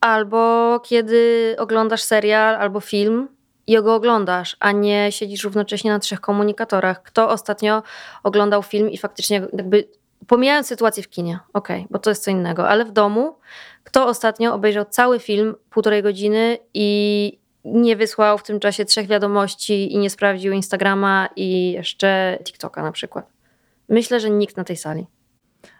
[0.00, 3.28] Albo kiedy oglądasz serial albo film
[3.66, 7.02] i go oglądasz, a nie siedzisz równocześnie na trzech komunikatorach.
[7.02, 7.82] Kto ostatnio
[8.22, 9.88] oglądał film i faktycznie jakby
[10.26, 13.36] pomijając sytuację w kinie, okej, okay, bo to jest co innego, ale w domu,
[13.84, 19.94] kto ostatnio obejrzał cały film półtorej godziny i nie wysłał w tym czasie trzech wiadomości
[19.94, 23.32] i nie sprawdził Instagrama i jeszcze TikToka na przykład?
[23.88, 25.06] Myślę, że nikt na tej sali.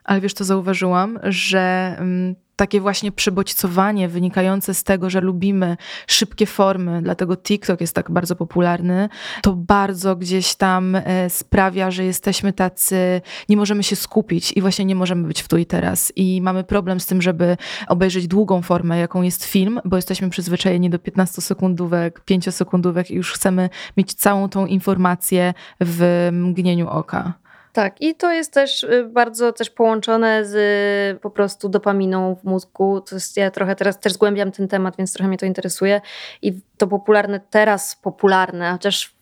[0.04, 6.46] Ale wiesz, to zauważyłam, że mm, takie właśnie przybodźcowanie wynikające z tego, że lubimy szybkie
[6.46, 9.08] formy, dlatego TikTok jest tak bardzo popularny,
[9.42, 14.84] to bardzo gdzieś tam e, sprawia, że jesteśmy tacy, nie możemy się skupić i właśnie
[14.84, 16.12] nie możemy być w tu i teraz.
[16.16, 17.56] I mamy problem z tym, żeby
[17.88, 23.70] obejrzeć długą formę, jaką jest film, bo jesteśmy przyzwyczajeni do 15-sekundówek, 5-sekundówek i już chcemy
[23.96, 27.40] mieć całą tą informację w mgnieniu oka.
[27.72, 33.00] Tak, i to jest też y, bardzo też połączone z po prostu dopaminą w mózgu.
[33.00, 36.00] To jest, ja trochę teraz też zgłębiam ten temat, więc trochę mnie to interesuje.
[36.42, 39.14] I to popularne, teraz popularne, chociaż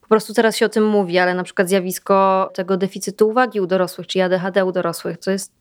[0.00, 3.66] po prostu teraz się o tym mówi, ale na przykład zjawisko tego deficytu uwagi u
[3.66, 5.52] dorosłych, czy ADHD u dorosłych, to jest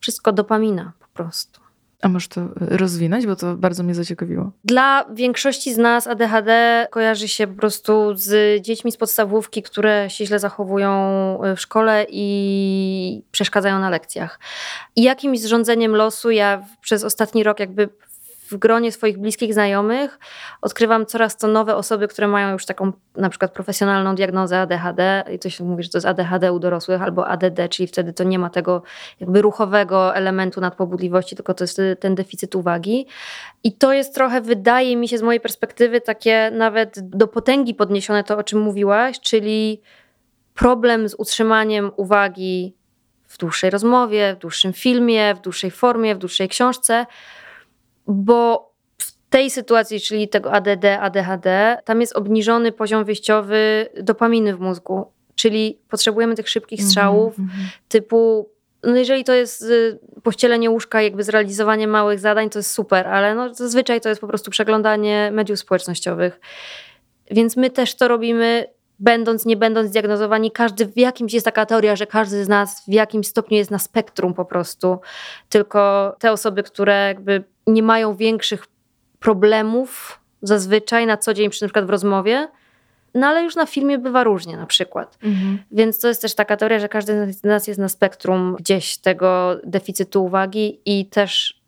[0.00, 1.59] wszystko dopamina po prostu.
[2.02, 4.50] A możesz to rozwinąć, bo to bardzo mnie zaciekawiło.
[4.64, 10.26] Dla większości z nas ADHD kojarzy się po prostu z dziećmi z podstawówki, które się
[10.26, 10.90] źle zachowują
[11.56, 14.40] w szkole i przeszkadzają na lekcjach.
[14.96, 17.88] I jakimś zrządzeniem losu ja przez ostatni rok jakby
[18.50, 20.18] w gronie swoich bliskich znajomych.
[20.60, 25.50] Odkrywam coraz to nowe osoby, które mają już taką na przykład profesjonalną diagnozę ADHD i
[25.50, 28.50] się mówi, że to jest ADHD u dorosłych albo ADD, czyli wtedy to nie ma
[28.50, 28.82] tego
[29.20, 33.06] jakby ruchowego elementu nadpobudliwości, tylko to jest ten deficyt uwagi.
[33.64, 38.24] I to jest trochę, wydaje mi się z mojej perspektywy, takie nawet do potęgi podniesione
[38.24, 39.80] to, o czym mówiłaś, czyli
[40.54, 42.74] problem z utrzymaniem uwagi
[43.30, 47.06] w dłuższej rozmowie, w dłuższym filmie, w dłuższej formie, w dłuższej książce,
[48.06, 54.60] bo w tej sytuacji, czyli tego ADD, ADHD, tam jest obniżony poziom wyjściowy dopaminy w
[54.60, 57.78] mózgu, czyli potrzebujemy tych szybkich mhm, strzałów mm -hmm.
[57.88, 58.48] typu
[58.82, 63.34] no jeżeli to jest y, pościelenie łóżka, jakby zrealizowanie małych zadań, to jest super, ale
[63.34, 66.40] no zazwyczaj to jest po prostu przeglądanie mediów społecznościowych.
[67.30, 68.66] Więc my też to robimy,
[69.00, 70.50] będąc, nie będąc zdiagnozowani.
[70.50, 73.78] Każdy w jakimś jest taka teoria, że każdy z nas w jakimś stopniu jest na
[73.78, 74.98] spektrum po prostu.
[75.48, 78.66] Tylko te osoby, które jakby nie mają większych
[79.18, 82.48] problemów zazwyczaj na co dzień, przy na przykład w rozmowie,
[83.14, 85.18] no ale już na filmie bywa różnie na przykład.
[85.22, 85.58] Mhm.
[85.70, 89.56] Więc to jest też taka teoria, że każdy z nas jest na spektrum gdzieś tego
[89.64, 91.62] deficytu uwagi i też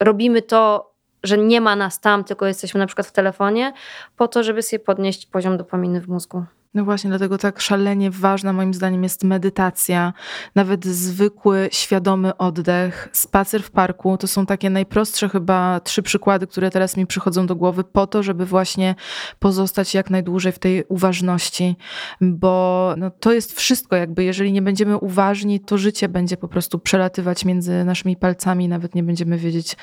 [0.00, 3.72] robimy to, że nie ma nas tam, tylko jesteśmy na przykład w telefonie,
[4.16, 6.44] po to, żeby sobie podnieść poziom dopaminy w mózgu.
[6.74, 10.12] No właśnie, dlatego tak szalenie ważna moim zdaniem jest medytacja,
[10.54, 14.16] nawet zwykły, świadomy oddech, spacer w parku.
[14.16, 18.22] To są takie najprostsze chyba trzy przykłady, które teraz mi przychodzą do głowy, po to,
[18.22, 18.94] żeby właśnie
[19.38, 21.76] pozostać jak najdłużej w tej uważności,
[22.20, 26.78] bo no, to jest wszystko, jakby jeżeli nie będziemy uważni, to życie będzie po prostu
[26.78, 29.76] przelatywać między naszymi palcami, nawet nie będziemy wiedzieć,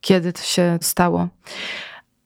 [0.00, 1.28] kiedy to się stało.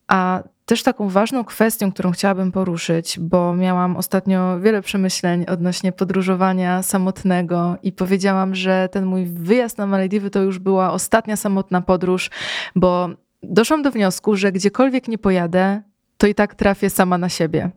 [0.07, 6.83] A też taką ważną kwestią, którą chciałabym poruszyć, bo miałam ostatnio wiele przemyśleń odnośnie podróżowania
[6.83, 12.29] samotnego i powiedziałam, że ten mój wyjazd na Malediwy to już była ostatnia samotna podróż,
[12.75, 13.09] bo
[13.43, 15.83] doszłam do wniosku, że gdziekolwiek nie pojadę,
[16.17, 17.69] to i tak trafię sama na siebie.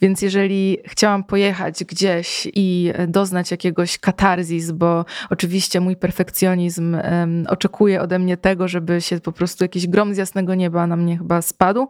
[0.00, 8.00] Więc jeżeli chciałam pojechać gdzieś i doznać jakiegoś katarzis, bo oczywiście mój perfekcjonizm um, oczekuje
[8.00, 11.42] ode mnie tego, żeby się po prostu jakiś grom z jasnego nieba na mnie chyba
[11.42, 11.88] spadł.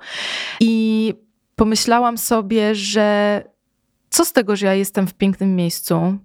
[0.60, 1.14] I
[1.56, 3.42] pomyślałam sobie, że
[4.10, 6.18] co z tego, że ja jestem w pięknym miejscu,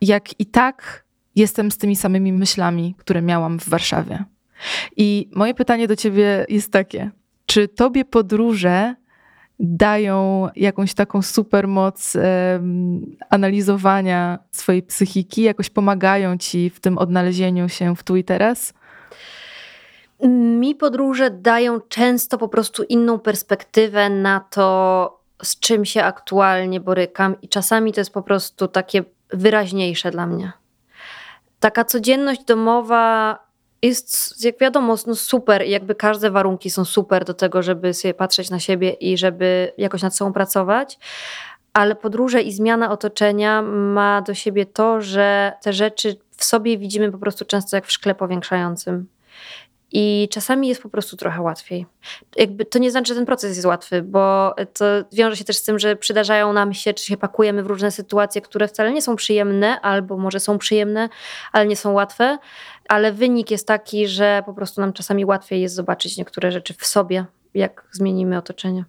[0.00, 1.04] jak i tak
[1.36, 4.24] jestem z tymi samymi myślami, które miałam w Warszawie.
[4.96, 7.10] I moje pytanie do ciebie jest takie:
[7.46, 8.94] czy tobie podróże
[9.60, 12.16] dają jakąś taką supermoc
[13.30, 18.74] analizowania swojej psychiki, jakoś pomagają ci w tym odnalezieniu się w tu i teraz?
[20.58, 27.40] Mi podróże dają często po prostu inną perspektywę na to, z czym się aktualnie borykam,
[27.42, 30.52] i czasami to jest po prostu takie wyraźniejsze dla mnie.
[31.60, 33.38] Taka codzienność domowa
[33.82, 38.14] jest, jak wiadomo, no super i jakby każde warunki są super do tego, żeby sobie
[38.14, 40.98] patrzeć na siebie i żeby jakoś nad sobą pracować,
[41.72, 47.12] ale podróże i zmiana otoczenia ma do siebie to, że te rzeczy w sobie widzimy
[47.12, 49.06] po prostu często jak w szkle powiększającym.
[49.92, 51.86] I czasami jest po prostu trochę łatwiej.
[52.36, 55.62] Jakby to nie znaczy, że ten proces jest łatwy, bo to wiąże się też z
[55.62, 59.16] tym, że przydarzają nam się, czy się pakujemy w różne sytuacje, które wcale nie są
[59.16, 61.08] przyjemne, albo może są przyjemne,
[61.52, 62.38] ale nie są łatwe.
[62.88, 66.86] Ale wynik jest taki, że po prostu nam czasami łatwiej jest zobaczyć niektóre rzeczy w
[66.86, 68.84] sobie, jak zmienimy otoczenie.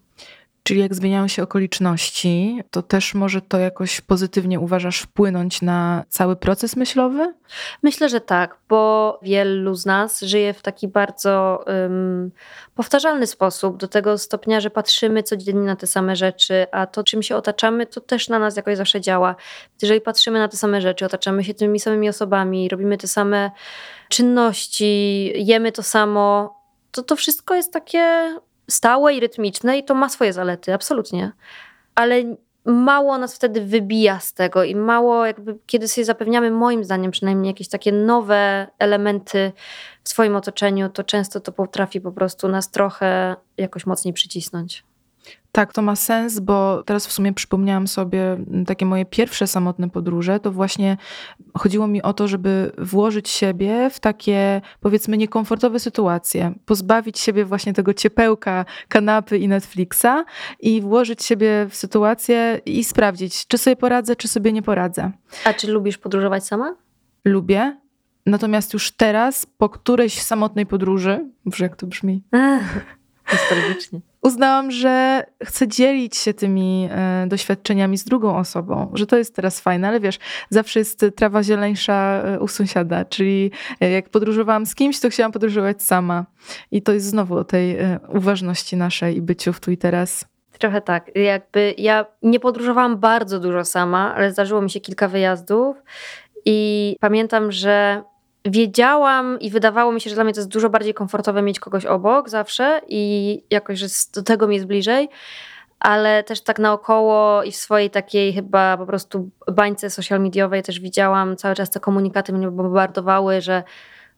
[0.68, 6.36] Czyli jak zmieniają się okoliczności, to też może to jakoś pozytywnie uważasz wpłynąć na cały
[6.36, 7.34] proces myślowy?
[7.84, 12.32] Myślę, że tak, bo wielu z nas żyje w taki bardzo um,
[12.76, 17.24] powtarzalny sposób, do tego stopnia, że patrzymy codziennie na te same rzeczy, a to, czym
[17.24, 19.36] się otaczamy, to też na nas jakoś zawsze działa.
[19.82, 23.52] Jeżeli patrzymy na te same rzeczy, otaczamy się tymi samymi osobami, robimy te same
[24.10, 26.58] czynności, jemy to samo,
[26.92, 28.36] to to wszystko jest takie
[28.70, 31.32] stałe i rytmiczne i to ma swoje zalety, absolutnie.
[31.96, 32.24] Ale
[32.66, 37.50] mało nas wtedy wybija z tego i mało jakby, kiedy sobie zapewniamy, moim zdaniem przynajmniej,
[37.50, 39.52] jakieś takie nowe elementy
[40.04, 44.84] w swoim otoczeniu, to często to potrafi po prostu nas trochę jakoś mocniej przycisnąć.
[45.52, 48.38] Tak, to ma sens, bo teraz w sumie przypomniałam sobie
[48.68, 50.40] takie moje pierwsze samotne podróże.
[50.40, 50.98] To właśnie
[51.54, 57.74] chodziło mi o to, żeby włożyć siebie w takie powiedzmy niekomfortowe sytuacje, pozbawić siebie właśnie
[57.74, 60.26] tego ciepełka kanapy i Netflixa
[60.60, 65.12] i włożyć siebie w sytuację i sprawdzić, czy sobie poradzę, czy sobie nie poradzę.
[65.46, 66.76] A czy lubisz podróżować sama?
[67.26, 67.78] Lubię.
[68.26, 72.24] Natomiast już teraz, po którejś samotnej podróży, już jak to brzmi,
[73.34, 74.00] Nostalgicznie.
[74.28, 79.60] Uznałam, że chcę dzielić się tymi e, doświadczeniami z drugą osobą, że to jest teraz
[79.60, 84.76] fajne, ale wiesz, zawsze jest trawa zieleńsza e, u sąsiada, czyli e, jak podróżowałam z
[84.76, 86.26] kimś, to chciałam podróżować sama.
[86.72, 87.78] I to jest znowu o tej
[88.10, 90.26] uważności naszej i byciu w tu i teraz.
[90.60, 91.16] Trochę tak.
[91.16, 95.78] Jakby ja nie podróżowałam bardzo dużo sama, ale zdarzyło mi się kilka wyjazdów
[96.46, 98.04] i pamiętam, że
[98.50, 101.86] wiedziałam i wydawało mi się, że dla mnie to jest dużo bardziej komfortowe mieć kogoś
[101.86, 105.10] obok zawsze i jakoś, że do tego mi jest bliżej,
[105.80, 110.80] ale też tak naokoło i w swojej takiej chyba po prostu bańce social mediowej też
[110.80, 113.64] widziałam cały czas te komunikaty mnie bombardowały, że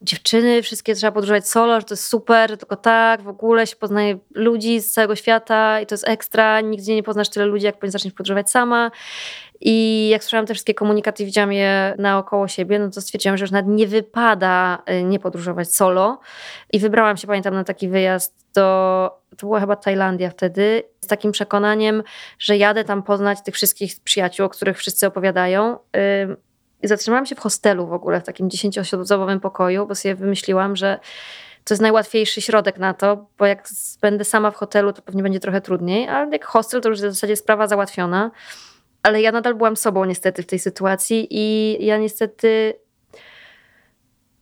[0.02, 3.76] dziewczyny, wszystkie trzeba podróżować solo, że to jest super, że tylko tak, w ogóle się
[3.76, 7.76] poznaje ludzi z całego świata i to jest ekstra, nigdzie nie poznasz tyle ludzi, jak
[7.84, 8.92] zaczniesz podróżować sama.
[9.62, 13.52] I jak słyszałam te wszystkie komunikaty, widziałam je naokoło siebie, no to stwierdziłam, że już
[13.52, 16.20] nawet nie wypada y, nie podróżować solo.
[16.74, 21.32] I wybrałam się, pamiętam, na taki wyjazd do, to była chyba Tajlandia wtedy, z takim
[21.32, 22.04] przekonaniem,
[22.40, 25.78] że jadę tam poznać tych wszystkich przyjaciół, o których wszyscy opowiadają.
[26.84, 31.00] Zatrzymałam się w hostelu w ogóle, w takim dziesięcioosobowym pokoju, bo sobie wymyśliłam, że
[31.64, 33.70] to jest najłatwiejszy środek na to, bo jak
[34.02, 37.02] będę sama w hotelu, to pewnie będzie trochę trudniej, ale jak hostel, to już w
[37.02, 38.32] zasadzie sprawa załatwiona.
[39.04, 42.74] Ale ja nadal byłam sobą niestety w tej sytuacji i ja niestety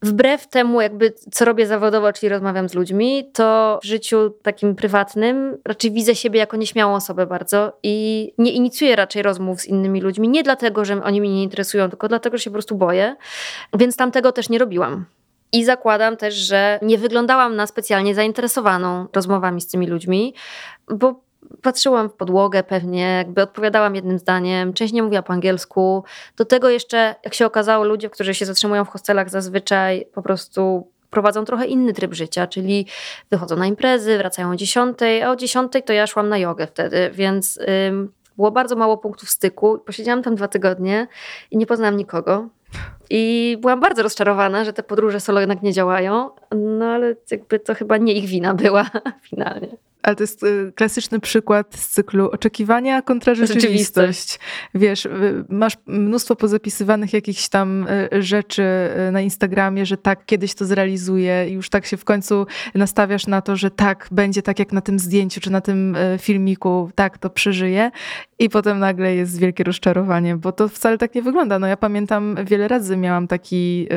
[0.01, 5.57] wbrew temu, jakby co robię zawodowo, czyli rozmawiam z ludźmi, to w życiu takim prywatnym
[5.65, 10.29] raczej widzę siebie jako nieśmiałą osobę bardzo i nie inicjuję raczej rozmów z innymi ludźmi.
[10.29, 13.15] Nie dlatego, że oni mnie nie interesują, tylko dlatego, że się po prostu boję.
[13.73, 15.05] Więc tam tego też nie robiłam.
[15.51, 20.33] I zakładam też, że nie wyglądałam na specjalnie zainteresowaną rozmowami z tymi ludźmi,
[20.87, 21.26] bo
[21.61, 26.03] patrzyłam w podłogę pewnie, jakby odpowiadałam jednym zdaniem, część nie mówiła po angielsku.
[26.37, 30.87] Do tego jeszcze, jak się okazało, ludzie, którzy się zatrzymują w hostelach zazwyczaj po prostu
[31.09, 32.85] prowadzą trochę inny tryb życia, czyli
[33.31, 37.09] wychodzą na imprezy, wracają o 10, a o 10 to ja szłam na jogę wtedy,
[37.13, 39.79] więc ym, było bardzo mało punktów styku.
[39.79, 41.07] Posiedziałam tam dwa tygodnie
[41.51, 42.47] i nie poznałam nikogo.
[43.09, 47.75] I byłam bardzo rozczarowana, że te podróże solo jednak nie działają, no ale jakby to
[47.75, 48.85] chyba nie ich wina była
[49.29, 49.77] finalnie.
[50.03, 54.39] Ale to jest y, klasyczny przykład z cyklu oczekiwania kontra rzeczywistość.
[54.75, 58.63] Wiesz, y, masz mnóstwo pozapisywanych jakichś tam y, rzeczy
[59.11, 63.41] na Instagramie, że tak, kiedyś to zrealizuję i już tak się w końcu nastawiasz na
[63.41, 67.29] to, że tak, będzie tak jak na tym zdjęciu czy na tym filmiku, tak, to
[67.29, 67.91] przeżyję.
[68.39, 71.59] I potem nagle jest wielkie rozczarowanie, bo to wcale tak nie wygląda.
[71.59, 73.87] No ja pamiętam, wiele razy miałam taki,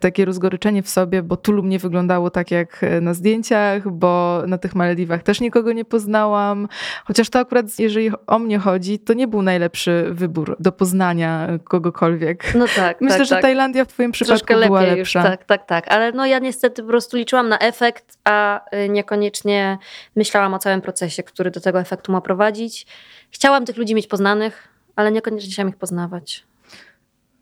[0.00, 4.74] takie rozgoryczenie w sobie, bo Tulum nie wyglądało tak jak na zdjęciach, bo na tych
[4.74, 6.68] Malediwach też nikogo nie poznałam.
[7.04, 12.54] Chociaż to akurat, jeżeli o mnie chodzi, to nie był najlepszy wybór do poznania kogokolwiek.
[12.54, 13.00] No tak.
[13.06, 13.42] Myślę, tak, że tak.
[13.42, 15.20] Tajlandia w Twoim przypadku Troszkę była lepsza.
[15.20, 15.88] Już, tak, tak, tak.
[15.88, 19.78] Ale no ja niestety po prostu liczyłam na efekt, a y, niekoniecznie
[20.16, 22.86] myślałam o całym procesie, który do tego efektu ma prowadzić.
[23.30, 26.44] Chciałam tych ludzi mieć poznanych, ale niekoniecznie chciałam ich poznawać.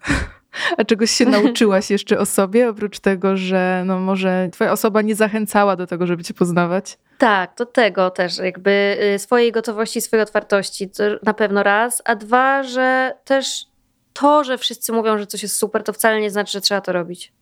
[0.77, 5.15] A czegoś się nauczyłaś jeszcze o sobie, oprócz tego, że no może twoja osoba nie
[5.15, 6.99] zachęcała do tego, żeby cię poznawać?
[7.19, 12.15] Tak, do tego też jakby y, swojej gotowości, swojej otwartości, to na pewno raz, a
[12.15, 13.67] dwa, że też
[14.13, 16.93] to, że wszyscy mówią, że coś jest super, to wcale nie znaczy, że trzeba to
[16.93, 17.33] robić.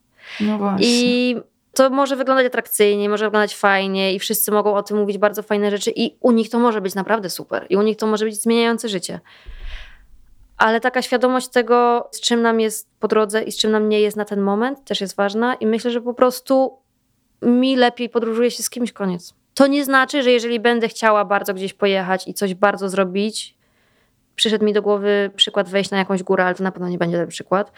[0.40, 0.86] No właśnie.
[0.86, 1.36] I
[1.74, 5.70] to może wyglądać atrakcyjnie, może wyglądać fajnie i wszyscy mogą o tym mówić bardzo fajne
[5.70, 8.42] rzeczy i u nich to może być naprawdę super i u nich to może być
[8.42, 9.20] zmieniające życie.
[10.62, 14.00] Ale taka świadomość tego, z czym nam jest po drodze i z czym nam nie
[14.00, 16.78] jest na ten moment, też jest ważna i myślę, że po prostu
[17.42, 19.34] mi lepiej podróżuje się z kimś, koniec.
[19.54, 23.54] To nie znaczy, że jeżeli będę chciała bardzo gdzieś pojechać i coś bardzo zrobić,
[24.36, 27.16] przyszedł mi do głowy przykład wejść na jakąś górę, ale to na pewno nie będzie
[27.16, 27.72] ten przykład.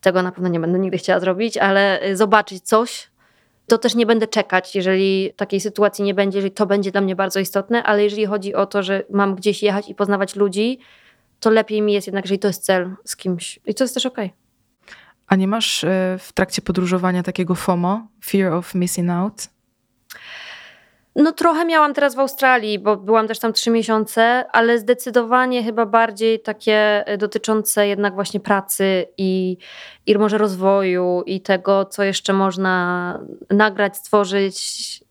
[0.00, 3.10] Tego na pewno nie będę nigdy chciała zrobić, ale y, zobaczyć coś,
[3.66, 7.16] to też nie będę czekać, jeżeli takiej sytuacji nie będzie, jeżeli to będzie dla mnie
[7.16, 10.78] bardzo istotne, ale jeżeli chodzi o to, że mam gdzieś jechać i poznawać ludzi,
[11.40, 13.60] to lepiej mi jest jednak, jeżeli to jest cel z kimś.
[13.66, 14.26] I to jest też okej.
[14.26, 14.38] Okay.
[15.26, 19.48] A nie masz y, w trakcie podróżowania takiego FOMO, fear of missing out?
[21.16, 25.86] No trochę miałam teraz w Australii, bo byłam też tam trzy miesiące, ale zdecydowanie chyba
[25.86, 29.56] bardziej takie e, dotyczące jednak właśnie pracy i,
[30.06, 33.20] i może rozwoju i tego, co jeszcze można
[33.50, 34.58] nagrać, stworzyć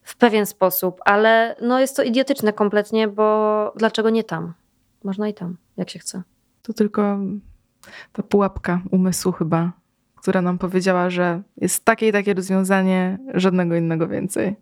[0.04, 4.54] w pewien sposób, ale no jest to idiotyczne kompletnie, bo dlaczego nie tam?
[5.08, 6.24] Można i tam, jak się chce.
[6.62, 7.20] To tylko
[8.14, 9.72] ta pułapka umysłu chyba,
[10.16, 14.56] która nam powiedziała, że jest takie i takie rozwiązanie, żadnego innego więcej.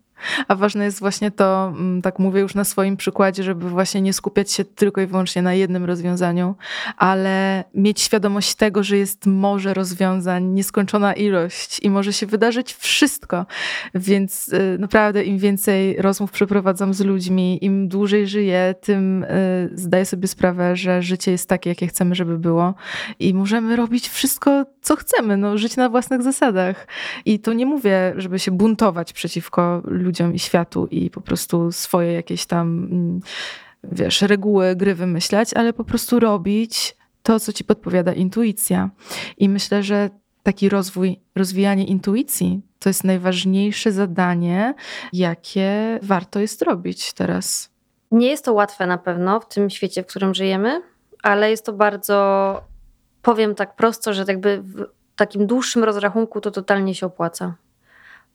[0.47, 4.13] A ważne jest właśnie to, mm, tak mówię już na swoim przykładzie, żeby właśnie nie
[4.13, 6.55] skupiać się tylko i wyłącznie na jednym rozwiązaniu,
[6.97, 13.45] ale mieć świadomość tego, że jest morze rozwiązań, nieskończona ilość i może się wydarzyć wszystko.
[13.95, 20.05] Więc y, naprawdę im więcej rozmów przeprowadzam z ludźmi, im dłużej żyję, tym y, zdaję
[20.05, 22.73] sobie sprawę, że życie jest takie, jakie chcemy, żeby było
[23.19, 26.87] i możemy robić wszystko, co chcemy, no, żyć na własnych zasadach.
[27.25, 32.13] I to nie mówię, żeby się buntować przeciwko ludziom i światu i po prostu swoje
[32.13, 33.19] jakieś tam, mm,
[33.83, 38.89] wiesz, reguły gry wymyślać, ale po prostu robić to, co ci podpowiada intuicja.
[39.37, 40.09] I myślę, że
[40.43, 44.73] taki rozwój, rozwijanie intuicji to jest najważniejsze zadanie,
[45.13, 47.69] jakie warto jest robić teraz.
[48.11, 50.81] Nie jest to łatwe na pewno w tym świecie, w którym żyjemy,
[51.23, 52.61] ale jest to bardzo,
[53.21, 54.85] powiem tak prosto, że jakby w
[55.15, 57.55] takim dłuższym rozrachunku to totalnie się opłaca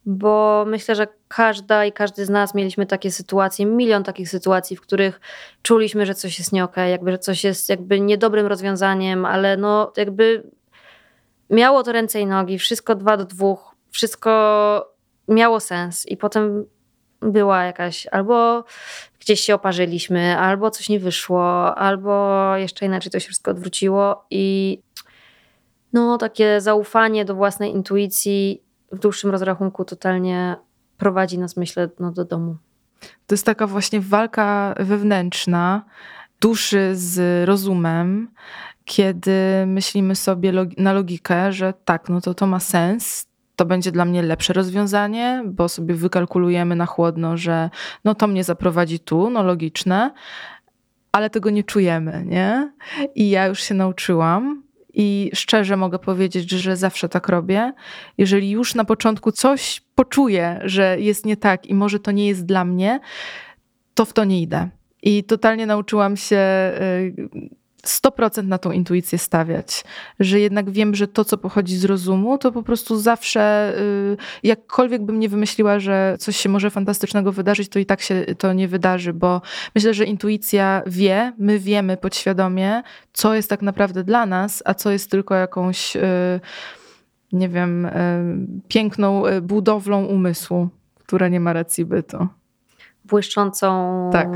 [0.06, 4.80] bo myślę, że każda i każdy z nas mieliśmy takie sytuacje, milion takich sytuacji, w
[4.80, 5.20] których
[5.62, 9.92] czuliśmy, że coś jest nie okay, jakby, że coś jest jakby niedobrym rozwiązaniem, ale no
[9.96, 10.42] jakby
[11.50, 14.30] miało to ręce i nogi, wszystko dwa do dwóch, wszystko
[15.28, 16.64] miało sens i potem
[17.20, 18.64] była jakaś albo
[19.20, 24.78] gdzieś się oparzyliśmy, albo coś nie wyszło, albo jeszcze inaczej to się wszystko odwróciło i
[25.92, 30.56] no takie zaufanie do własnej intuicji w dłuższym rozrachunku totalnie
[30.98, 32.56] prowadzi nas, myślę, no, do domu.
[33.26, 35.84] To jest taka właśnie walka wewnętrzna
[36.40, 38.28] duszy z rozumem,
[38.84, 39.32] kiedy
[39.66, 43.26] myślimy sobie na logikę, że tak, no to to ma sens,
[43.56, 47.70] to będzie dla mnie lepsze rozwiązanie, bo sobie wykalkulujemy na chłodno, że
[48.04, 50.10] no to mnie zaprowadzi tu, no logiczne,
[51.12, 52.72] ale tego nie czujemy, nie?
[53.14, 54.62] I ja już się nauczyłam,
[54.94, 57.72] i szczerze mogę powiedzieć, że zawsze tak robię.
[58.18, 62.46] Jeżeli już na początku coś poczuję, że jest nie tak i może to nie jest
[62.46, 63.00] dla mnie,
[63.94, 64.68] to w to nie idę.
[65.02, 67.14] I totalnie nauczyłam się y,
[67.86, 69.84] 100% na tą intuicję stawiać,
[70.20, 75.02] że jednak wiem, że to, co pochodzi z rozumu, to po prostu zawsze, y, jakkolwiek
[75.02, 78.68] bym nie wymyśliła, że coś się może fantastycznego wydarzyć, to i tak się to nie
[78.68, 79.42] wydarzy, bo
[79.74, 84.90] myślę, że intuicja wie, my wiemy podświadomie, co jest tak naprawdę dla nas, a co
[84.90, 86.40] jest tylko jakąś, y,
[87.32, 87.90] nie wiem, y,
[88.68, 90.68] piękną budowlą umysłu,
[90.98, 92.28] która nie ma racji bytu.
[93.04, 94.28] Błyszczącą, tak,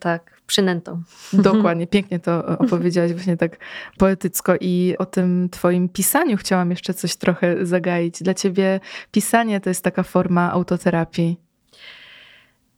[0.00, 1.02] tak przynętą.
[1.32, 3.56] Dokładnie, pięknie to opowiedziałaś właśnie tak
[3.98, 8.22] poetycko i o tym twoim pisaniu chciałam jeszcze coś trochę zagaić.
[8.22, 8.80] Dla ciebie
[9.10, 11.40] pisanie to jest taka forma autoterapii.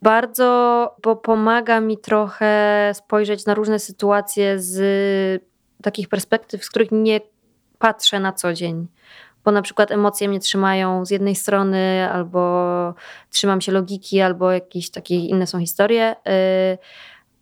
[0.01, 5.43] Bardzo, bo pomaga mi trochę spojrzeć na różne sytuacje z
[5.81, 7.21] takich perspektyw, z których nie
[7.79, 8.87] patrzę na co dzień
[9.45, 12.93] bo na przykład emocje mnie trzymają z jednej strony, albo
[13.29, 16.15] trzymam się logiki, albo jakieś takie inne są historie,
[16.73, 16.77] y,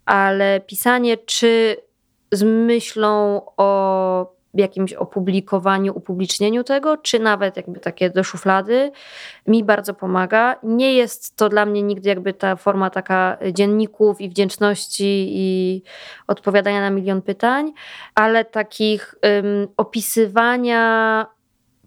[0.06, 1.78] ale pisanie czy
[2.32, 8.92] z myślą o jakimś opublikowaniu, upublicznieniu tego, czy nawet jakby takie do szuflady,
[9.48, 10.56] mi bardzo pomaga.
[10.64, 15.82] Nie jest to dla mnie nigdy jakby ta forma taka dzienników i wdzięczności i
[16.28, 17.74] odpowiadania na milion pytań,
[18.16, 21.26] ale takich um, opisywania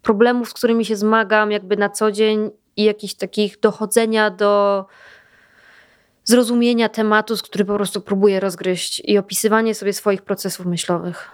[0.01, 4.85] problemów, z którymi się zmagam jakby na co dzień i jakichś takich dochodzenia do
[6.27, 11.31] zrozumienia tematu, z który po prostu próbuję rozgryźć i opisywanie sobie swoich procesów myślowych.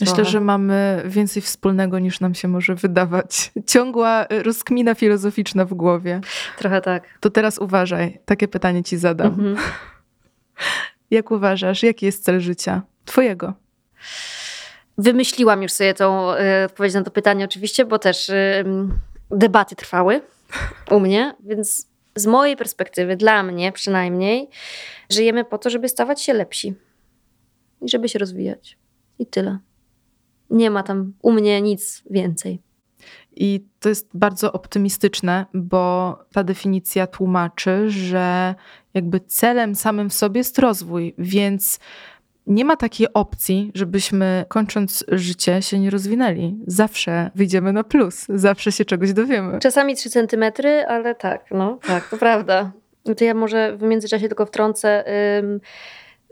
[0.00, 0.30] Myślę, Trochę.
[0.30, 3.52] że mamy więcej wspólnego niż nam się może wydawać.
[3.72, 6.20] Ciągła rozkmina filozoficzna w głowie.
[6.58, 7.04] Trochę tak.
[7.20, 9.26] To teraz uważaj, takie pytanie ci zadam.
[9.26, 9.56] Mhm.
[11.10, 12.82] Jak uważasz, jaki jest cel życia?
[13.04, 13.52] Twojego.
[14.98, 18.64] Wymyśliłam już sobie tą y, odpowiedź na to pytanie, oczywiście, bo też y,
[19.30, 20.20] debaty trwały
[20.90, 24.48] u mnie, więc z mojej perspektywy, dla mnie przynajmniej,
[25.10, 26.74] żyjemy po to, żeby stawać się lepsi
[27.82, 28.78] i żeby się rozwijać.
[29.18, 29.58] I tyle.
[30.50, 32.62] Nie ma tam u mnie nic więcej.
[33.36, 38.54] I to jest bardzo optymistyczne, bo ta definicja tłumaczy, że
[38.94, 41.80] jakby celem samym w sobie jest rozwój, więc
[42.46, 46.58] nie ma takiej opcji, żebyśmy kończąc życie się nie rozwinęli.
[46.66, 49.58] Zawsze wyjdziemy na plus, zawsze się czegoś dowiemy.
[49.58, 52.72] Czasami 3 centymetry, ale tak, no tak, to prawda.
[53.16, 55.04] To ja może w międzyczasie tylko wtrącę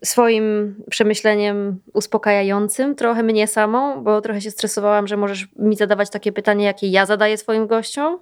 [0.05, 6.33] swoim przemyśleniem uspokajającym trochę mnie samą, bo trochę się stresowałam, że możesz mi zadawać takie
[6.33, 8.19] pytanie, jakie ja zadaję swoim gościom.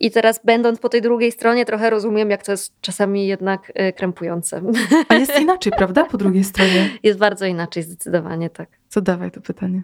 [0.00, 3.92] I teraz, będąc po tej drugiej stronie, trochę rozumiem, jak to jest czasami jednak y,
[3.92, 4.62] krępujące.
[5.08, 6.04] A jest inaczej, prawda?
[6.04, 6.90] Po drugiej stronie.
[7.02, 8.68] Jest bardzo inaczej, zdecydowanie tak.
[8.88, 9.82] Co dawaj to pytanie?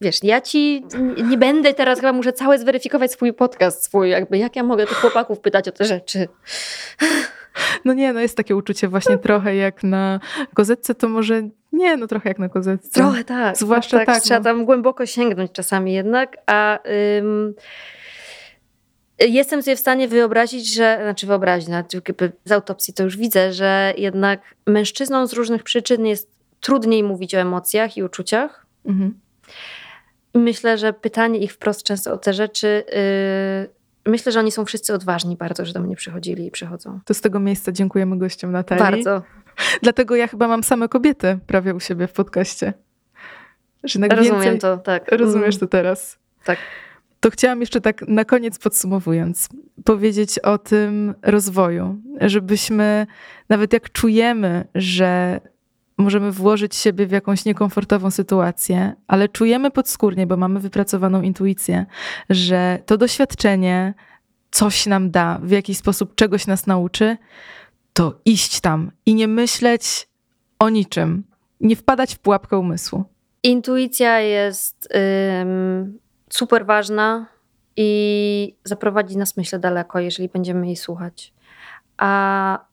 [0.00, 0.84] Wiesz, ja ci
[1.30, 4.96] nie będę teraz, chyba muszę całe zweryfikować swój podcast, swój, jakby jak ja mogę tych
[4.96, 6.28] chłopaków pytać o te rzeczy.
[7.84, 10.20] No nie, no jest takie uczucie właśnie trochę jak na
[10.54, 11.42] kozetce, to może
[11.72, 12.90] nie, no trochę jak na kozetce.
[13.00, 13.56] Trochę tak.
[13.56, 14.06] Zwłaszcza tak.
[14.06, 14.44] tak trzeba no.
[14.44, 16.78] tam głęboko sięgnąć czasami jednak, a...
[17.18, 17.54] Ym,
[19.18, 21.68] Jestem sobie w stanie wyobrazić, że, znaczy wyobrazić,
[22.44, 26.30] z autopsji to już widzę, że jednak mężczyznom z różnych przyczyn jest
[26.60, 28.66] trudniej mówić o emocjach i uczuciach.
[28.86, 29.20] Mhm.
[30.34, 33.73] Myślę, że pytanie ich wprost często o te rzeczy yy,
[34.06, 37.00] Myślę, że oni są wszyscy odważni bardzo, że do mnie przychodzili i przychodzą.
[37.04, 38.82] To z tego miejsca dziękujemy gościom Natalii.
[38.82, 39.22] Bardzo.
[39.82, 42.72] Dlatego ja chyba mam same kobiety prawie u siebie w podcaście.
[43.82, 44.58] Rozumiem więcej...
[44.58, 45.12] to, tak.
[45.12, 46.18] Rozumiesz to teraz.
[46.44, 46.58] Tak.
[47.20, 49.48] To chciałam jeszcze tak na koniec podsumowując,
[49.84, 53.06] powiedzieć o tym rozwoju, żebyśmy
[53.48, 55.40] nawet jak czujemy, że
[55.98, 61.86] możemy włożyć siebie w jakąś niekomfortową sytuację, ale czujemy podskórnie, bo mamy wypracowaną intuicję,
[62.30, 63.94] że to doświadczenie
[64.50, 67.16] coś nam da, w jakiś sposób czegoś nas nauczy,
[67.92, 70.08] to iść tam i nie myśleć
[70.58, 71.24] o niczym,
[71.60, 73.04] nie wpadać w pułapkę umysłu.
[73.42, 74.88] Intuicja jest
[75.42, 75.98] ym,
[76.30, 77.26] super ważna
[77.76, 81.32] i zaprowadzi nas, myślę, daleko, jeżeli będziemy jej słuchać.
[81.96, 82.64] A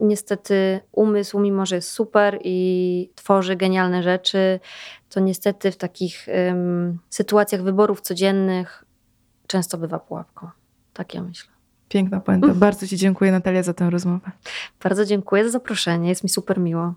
[0.00, 4.60] niestety umysł, mimo że jest super i tworzy genialne rzeczy,
[5.08, 8.84] to niestety w takich um, sytuacjach wyborów codziennych
[9.46, 10.48] często bywa pułapką.
[10.92, 11.50] Tak ja myślę.
[11.88, 12.48] Piękna puenta.
[12.66, 14.30] Bardzo Ci dziękuję, Natalia, za tę rozmowę.
[14.82, 16.08] Bardzo dziękuję za zaproszenie.
[16.08, 16.94] Jest mi super miło.